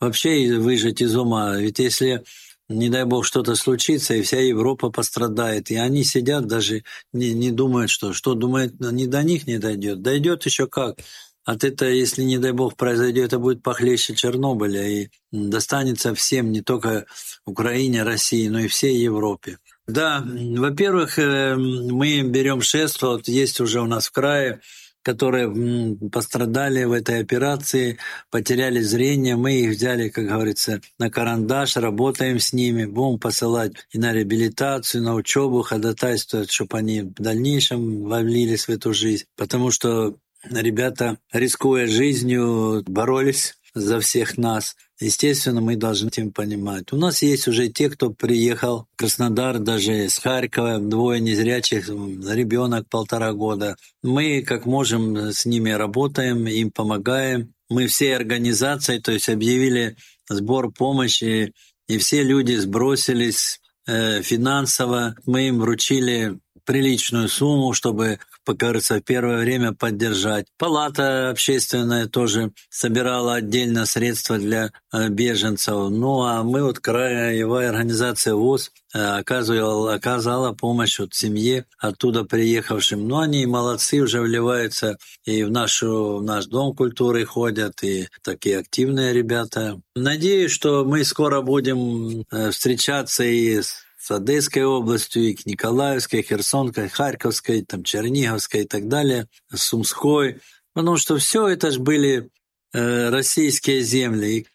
вообще 0.00 0.58
выжить 0.58 1.02
из 1.02 1.14
ума. 1.16 1.56
Ведь 1.56 1.78
если, 1.78 2.24
не 2.68 2.88
дай 2.88 3.04
бог, 3.04 3.26
что-то 3.26 3.54
случится, 3.54 4.14
и 4.14 4.22
вся 4.22 4.40
Европа 4.40 4.90
пострадает, 4.90 5.70
и 5.70 5.76
они 5.76 6.02
сидят 6.04 6.46
даже, 6.46 6.82
не, 7.12 7.32
не 7.34 7.50
думают, 7.50 7.90
что, 7.90 8.12
что 8.12 8.34
думают, 8.34 8.80
не 8.80 9.06
до 9.06 9.22
них 9.22 9.46
не 9.46 9.58
дойдет. 9.58 10.00
Дойдет 10.02 10.46
еще 10.46 10.66
как. 10.66 10.96
От 11.44 11.62
этого, 11.62 11.90
если, 11.90 12.24
не 12.24 12.38
дай 12.38 12.50
бог, 12.52 12.74
произойдет, 12.76 13.26
это 13.26 13.38
будет 13.38 13.62
похлеще 13.62 14.16
Чернобыля 14.16 14.84
и 14.88 15.08
достанется 15.30 16.12
всем, 16.12 16.50
не 16.50 16.60
только 16.60 17.06
Украине, 17.44 18.02
России, 18.02 18.48
но 18.48 18.58
и 18.60 18.66
всей 18.66 18.98
Европе. 18.98 19.58
Да, 19.86 20.24
во-первых, 20.26 21.18
э, 21.18 21.54
мы 21.56 22.22
берем 22.22 22.60
шест, 22.60 23.02
вот 23.02 23.28
есть 23.28 23.60
уже 23.60 23.80
у 23.80 23.86
нас 23.86 24.08
в 24.08 24.12
крае 24.12 24.60
которые 25.06 25.96
пострадали 26.10 26.82
в 26.82 26.90
этой 26.90 27.20
операции, 27.20 27.96
потеряли 28.28 28.80
зрение. 28.80 29.36
Мы 29.36 29.60
их 29.60 29.76
взяли, 29.76 30.08
как 30.08 30.26
говорится, 30.26 30.80
на 30.98 31.10
карандаш, 31.10 31.76
работаем 31.76 32.40
с 32.40 32.52
ними, 32.52 32.86
будем 32.86 33.20
посылать 33.20 33.74
и 33.92 34.00
на 34.00 34.12
реабилитацию, 34.12 35.04
на 35.04 35.14
учебу, 35.14 35.62
ходатайствовать, 35.62 36.50
чтобы 36.50 36.78
они 36.78 37.02
в 37.02 37.22
дальнейшем 37.22 38.02
вовлились 38.02 38.66
в 38.66 38.70
эту 38.70 38.92
жизнь. 38.92 39.26
Потому 39.36 39.70
что 39.70 40.16
ребята, 40.50 41.18
рискуя 41.32 41.86
жизнью, 41.86 42.82
боролись 42.88 43.54
за 43.76 44.00
всех 44.00 44.38
нас. 44.38 44.74
Естественно, 44.98 45.60
мы 45.60 45.76
должны 45.76 46.08
этим 46.08 46.32
понимать. 46.32 46.92
У 46.92 46.96
нас 46.96 47.22
есть 47.22 47.46
уже 47.46 47.68
те, 47.68 47.90
кто 47.90 48.08
приехал 48.10 48.86
в 48.94 48.96
Краснодар, 48.96 49.58
даже 49.58 50.06
из 50.06 50.18
Харькова, 50.18 50.78
двое 50.78 51.20
незрячих, 51.20 51.88
ребенок 51.88 52.88
полтора 52.88 53.34
года. 53.34 53.76
Мы, 54.02 54.42
как 54.42 54.64
можем, 54.64 55.16
с 55.16 55.44
ними 55.44 55.70
работаем, 55.70 56.46
им 56.46 56.70
помогаем. 56.70 57.52
Мы 57.68 57.86
всей 57.86 58.16
организацией, 58.16 59.00
то 59.00 59.12
есть 59.12 59.28
объявили 59.28 59.96
сбор 60.30 60.72
помощи, 60.72 61.52
и 61.86 61.98
все 61.98 62.22
люди 62.22 62.54
сбросились 62.54 63.60
э, 63.86 64.22
финансово. 64.22 65.16
Мы 65.26 65.48
им 65.48 65.60
вручили 65.60 66.38
приличную 66.64 67.28
сумму, 67.28 67.74
чтобы 67.74 68.20
кажется, 68.54 68.96
в 68.96 69.00
первое 69.00 69.38
время 69.38 69.72
поддержать. 69.72 70.46
Палата 70.58 71.30
общественная 71.30 72.06
тоже 72.06 72.52
собирала 72.68 73.34
отдельно 73.34 73.86
средства 73.86 74.38
для 74.38 74.70
э, 74.92 75.08
беженцев. 75.08 75.90
Ну 75.90 76.22
а 76.22 76.42
мы 76.42 76.62
вот 76.62 76.78
краевая 76.78 77.70
организация 77.70 78.34
ВОЗ 78.34 78.70
э, 78.94 78.98
оказывала, 78.98 79.94
оказала 79.94 80.52
помощь 80.52 80.98
вот 80.98 81.14
семье 81.14 81.64
оттуда 81.78 82.24
приехавшим. 82.24 83.08
Но 83.08 83.20
они 83.20 83.46
молодцы, 83.46 84.00
уже 84.00 84.20
вливаются 84.20 84.98
и 85.24 85.42
в, 85.42 85.50
нашу, 85.50 86.18
в 86.18 86.22
наш 86.22 86.46
дом 86.46 86.74
культуры 86.74 87.24
ходят, 87.24 87.82
и 87.82 88.08
такие 88.22 88.58
активные 88.58 89.12
ребята. 89.12 89.80
Надеюсь, 89.94 90.50
что 90.50 90.84
мы 90.84 91.04
скоро 91.04 91.40
будем 91.40 92.24
э, 92.30 92.50
встречаться 92.50 93.24
и 93.24 93.62
с 93.62 93.85
с 94.06 94.10
Одесской 94.12 94.62
областью, 94.62 95.24
и 95.24 95.34
к 95.34 95.46
Николаевской, 95.46 96.22
Херсонской, 96.22 96.88
Харьковской, 96.88 97.62
там, 97.62 97.82
Черниговской 97.82 98.60
и 98.60 98.64
так 98.64 98.86
далее, 98.86 99.26
Сумской. 99.52 100.40
Потому 100.74 100.96
что 100.96 101.18
все 101.18 101.48
это 101.48 101.72
же 101.72 101.80
были 101.80 102.30
э, 102.72 103.08
российские 103.08 103.80
земли. 103.80 104.46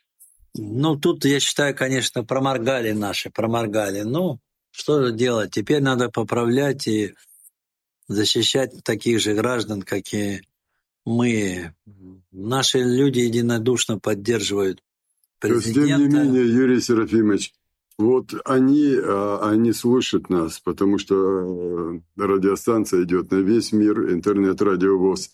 Ну, 0.55 0.95
тут, 0.95 1.25
я 1.25 1.41
считаю, 1.41 1.75
конечно, 1.75 2.23
проморгали 2.23 2.93
наши, 2.93 3.29
проморгали. 3.29 4.03
Ну, 4.03 4.39
что 4.71 5.09
делать? 5.09 5.51
Теперь 5.51 5.81
надо 5.81 6.07
поправлять 6.07 6.87
и 6.87 7.13
защищать 8.07 8.81
таких 8.85 9.19
же 9.19 9.33
граждан, 9.33 9.81
как 9.81 10.13
и 10.13 10.43
мы. 11.03 11.75
Наши 12.31 12.79
люди 12.79 13.19
единодушно 13.19 13.99
поддерживают 13.99 14.81
президента. 15.39 15.97
Тем 15.97 16.07
не 16.07 16.19
менее, 16.19 16.47
Юрий 16.47 16.79
Серафимович, 16.79 17.53
вот 17.97 18.33
они, 18.45 18.95
а, 18.95 19.39
они 19.43 19.73
слышат 19.73 20.29
нас, 20.29 20.59
потому 20.59 20.97
что 20.97 21.15
э, 21.15 21.99
радиостанция 22.17 23.03
идет 23.03 23.31
на 23.31 23.37
весь 23.37 23.71
мир, 23.71 24.11
интернет-радиовоз. 24.11 25.29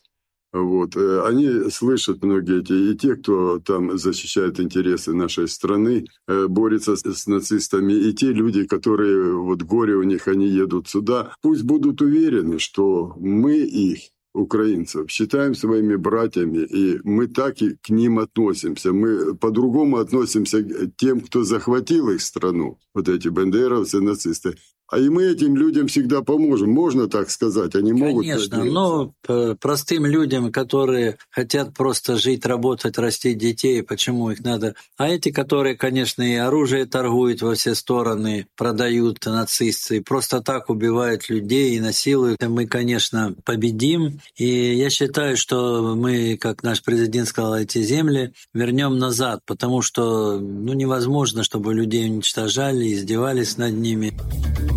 Вот. 0.53 0.95
Э, 0.95 1.23
они 1.25 1.69
слышат 1.69 2.23
многие 2.23 2.61
эти, 2.61 2.73
и 2.73 2.95
те, 2.95 3.15
кто 3.15 3.59
там 3.59 3.97
защищает 3.97 4.59
интересы 4.59 5.13
нашей 5.13 5.47
страны, 5.47 6.05
э, 6.27 6.47
борется 6.47 6.95
с, 6.95 7.27
нацистами, 7.27 7.93
и 7.93 8.13
те 8.13 8.31
люди, 8.31 8.65
которые, 8.65 9.33
вот 9.33 9.63
горе 9.63 9.95
у 9.95 10.03
них, 10.03 10.27
они 10.27 10.47
едут 10.47 10.87
сюда, 10.87 11.33
пусть 11.41 11.63
будут 11.63 12.01
уверены, 12.01 12.59
что 12.59 13.13
мы 13.17 13.57
их 13.57 14.09
украинцев 14.37 15.09
считаем 15.09 15.55
своими 15.55 15.95
братьями, 15.95 16.59
и 16.59 16.99
мы 17.03 17.27
так 17.27 17.61
и 17.61 17.75
к 17.75 17.89
ним 17.89 18.19
относимся. 18.19 18.93
Мы 18.93 19.35
по-другому 19.35 19.97
относимся 19.97 20.63
к 20.63 20.95
тем, 20.97 21.21
кто 21.21 21.43
захватил 21.43 22.09
их 22.09 22.21
страну, 22.21 22.79
вот 22.93 23.09
эти 23.09 23.29
бандеровцы, 23.29 23.99
нацисты. 24.01 24.55
А 24.89 24.99
и 24.99 25.09
мы 25.09 25.25
этим 25.25 25.57
людям 25.57 25.87
всегда 25.87 26.21
поможем, 26.21 26.69
можно 26.71 27.07
так 27.09 27.29
сказать, 27.29 27.75
они 27.75 27.91
могут. 27.91 28.23
Конечно, 28.23 28.63
но 28.63 29.13
простым 29.59 30.05
людям, 30.05 30.51
которые 30.51 31.17
хотят 31.29 31.73
просто 31.73 32.15
жить, 32.17 32.45
работать, 32.45 32.97
растить 32.97 33.37
детей, 33.37 33.83
почему 33.83 34.31
их 34.31 34.43
надо? 34.43 34.75
А 34.97 35.09
эти, 35.09 35.31
которые, 35.31 35.75
конечно, 35.75 36.21
и 36.21 36.35
оружие 36.35 36.85
торгуют 36.85 37.41
во 37.41 37.55
все 37.55 37.75
стороны, 37.75 38.47
продают 38.55 39.25
нацисты, 39.25 40.01
просто 40.01 40.41
так 40.41 40.69
убивают 40.69 41.29
людей 41.29 41.75
и 41.75 41.81
насилуют, 41.81 42.41
мы, 42.41 42.65
конечно, 42.65 43.35
победим. 43.43 44.21
И 44.37 44.75
я 44.75 44.89
считаю, 44.89 45.35
что 45.35 45.95
мы, 45.95 46.37
как 46.37 46.63
наш 46.63 46.81
президент 46.81 47.27
сказал, 47.27 47.57
эти 47.57 47.81
земли 47.81 48.33
вернем 48.53 48.97
назад, 48.97 49.41
потому 49.45 49.81
что 49.81 50.39
ну, 50.39 50.73
невозможно, 50.73 51.43
чтобы 51.43 51.73
людей 51.73 52.09
уничтожали, 52.09 52.93
издевались 52.93 53.57
над 53.57 53.73
ними. 53.73 54.13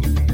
you. 0.03 0.30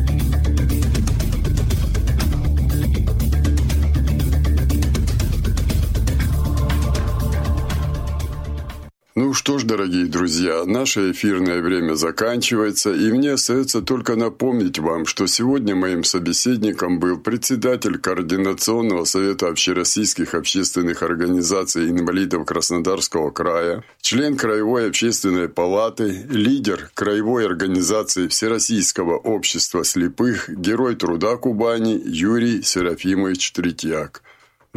Ну 9.18 9.32
что 9.32 9.56
ж, 9.56 9.64
дорогие 9.64 10.04
друзья, 10.04 10.66
наше 10.66 11.10
эфирное 11.10 11.62
время 11.62 11.94
заканчивается, 11.94 12.92
и 12.92 13.10
мне 13.10 13.32
остается 13.32 13.80
только 13.80 14.14
напомнить 14.14 14.78
вам, 14.78 15.06
что 15.06 15.26
сегодня 15.26 15.74
моим 15.74 16.04
собеседником 16.04 17.00
был 17.00 17.18
председатель 17.18 17.96
Координационного 17.96 19.04
совета 19.04 19.48
общероссийских 19.48 20.34
общественных 20.34 21.02
организаций 21.02 21.88
инвалидов 21.88 22.44
Краснодарского 22.44 23.30
края, 23.30 23.84
член 24.02 24.36
Краевой 24.36 24.88
общественной 24.88 25.48
палаты, 25.48 26.26
лидер 26.28 26.90
Краевой 26.92 27.46
организации 27.46 28.28
Всероссийского 28.28 29.16
общества 29.16 29.82
слепых, 29.82 30.50
герой 30.50 30.94
труда 30.94 31.38
Кубани 31.38 31.98
Юрий 32.04 32.60
Серафимович 32.60 33.52
Третьяк. 33.52 34.20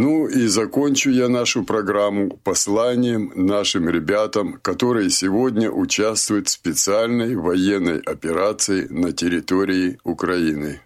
Ну 0.01 0.27
и 0.27 0.47
закончу 0.47 1.09
я 1.09 1.27
нашу 1.27 1.65
программу 1.65 2.29
посланием 2.29 3.33
нашим 3.35 3.89
ребятам, 3.89 4.53
которые 4.61 5.09
сегодня 5.09 5.69
участвуют 5.69 6.47
в 6.47 6.51
специальной 6.51 7.35
военной 7.35 7.99
операции 7.99 8.87
на 8.89 9.11
территории 9.11 9.97
Украины. 10.05 10.79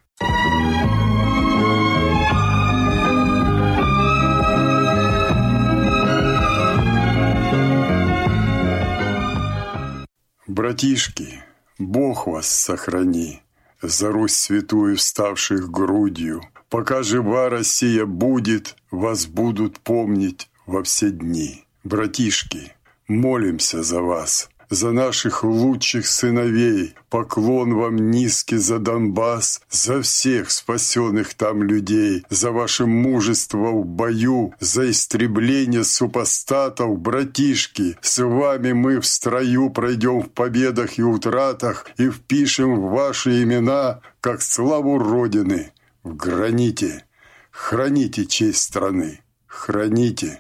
Братишки, 10.48 11.44
Бог 11.78 12.26
вас 12.26 12.48
сохрани, 12.48 13.44
за 13.80 14.12
Русь 14.12 14.34
святую 14.34 14.98
вставших 14.98 15.70
грудью– 15.70 16.42
Пока 16.74 17.04
жива 17.04 17.50
Россия 17.50 18.04
будет, 18.04 18.76
вас 18.90 19.28
будут 19.28 19.80
помнить 19.80 20.50
во 20.66 20.82
все 20.82 21.12
дни. 21.12 21.66
Братишки, 21.84 22.74
молимся 23.08 23.84
за 23.84 24.02
вас, 24.02 24.50
за 24.72 24.92
наших 24.92 25.44
лучших 25.44 26.08
сыновей. 26.08 26.96
Поклон 27.12 27.76
вам 27.76 28.10
низкий 28.10 28.58
за 28.58 28.80
Донбасс, 28.80 29.62
за 29.70 30.02
всех 30.02 30.50
спасенных 30.50 31.36
там 31.36 31.62
людей, 31.62 32.26
за 32.32 32.50
ваше 32.50 32.88
мужество 32.88 33.70
в 33.72 33.86
бою, 33.86 34.56
за 34.60 34.90
истребление 34.90 35.84
супостатов, 35.84 36.98
братишки. 36.98 37.98
С 38.02 38.18
вами 38.18 38.74
мы 38.74 39.00
в 39.00 39.06
строю 39.06 39.70
пройдем 39.70 40.24
в 40.24 40.30
победах 40.32 40.98
и 40.98 41.04
утратах 41.04 41.86
и 42.00 42.10
впишем 42.10 42.80
в 42.80 42.90
ваши 42.90 43.44
имена, 43.44 44.00
как 44.22 44.42
славу 44.42 44.98
Родины– 44.98 45.72
граните. 46.04 47.06
Храните 47.52 48.26
честь 48.26 48.64
страны, 48.64 49.22
храните 49.46 50.40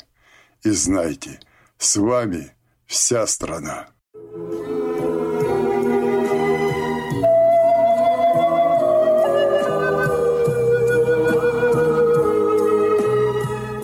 и 0.63 0.71
знайте, 0.71 1.39
с 1.77 1.95
вами 1.95 2.51
вся 2.87 3.27
страна. 3.27 3.87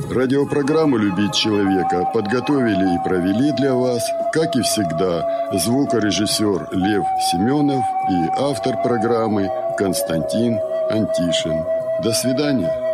Радиопрограмму 0.10 0.98
«Любить 0.98 1.34
человека» 1.34 2.04
подготовили 2.14 2.96
и 2.96 3.04
провели 3.08 3.52
для 3.54 3.74
вас, 3.74 4.04
как 4.34 4.56
и 4.56 4.62
всегда, 4.64 5.50
звукорежиссер 5.54 6.70
Лев 6.72 7.06
Семенов 7.32 7.86
и 8.10 8.42
автор 8.42 8.82
программы 8.82 9.50
Константин 9.78 10.60
Антишин. 10.90 11.64
До 12.02 12.12
свидания. 12.12 12.89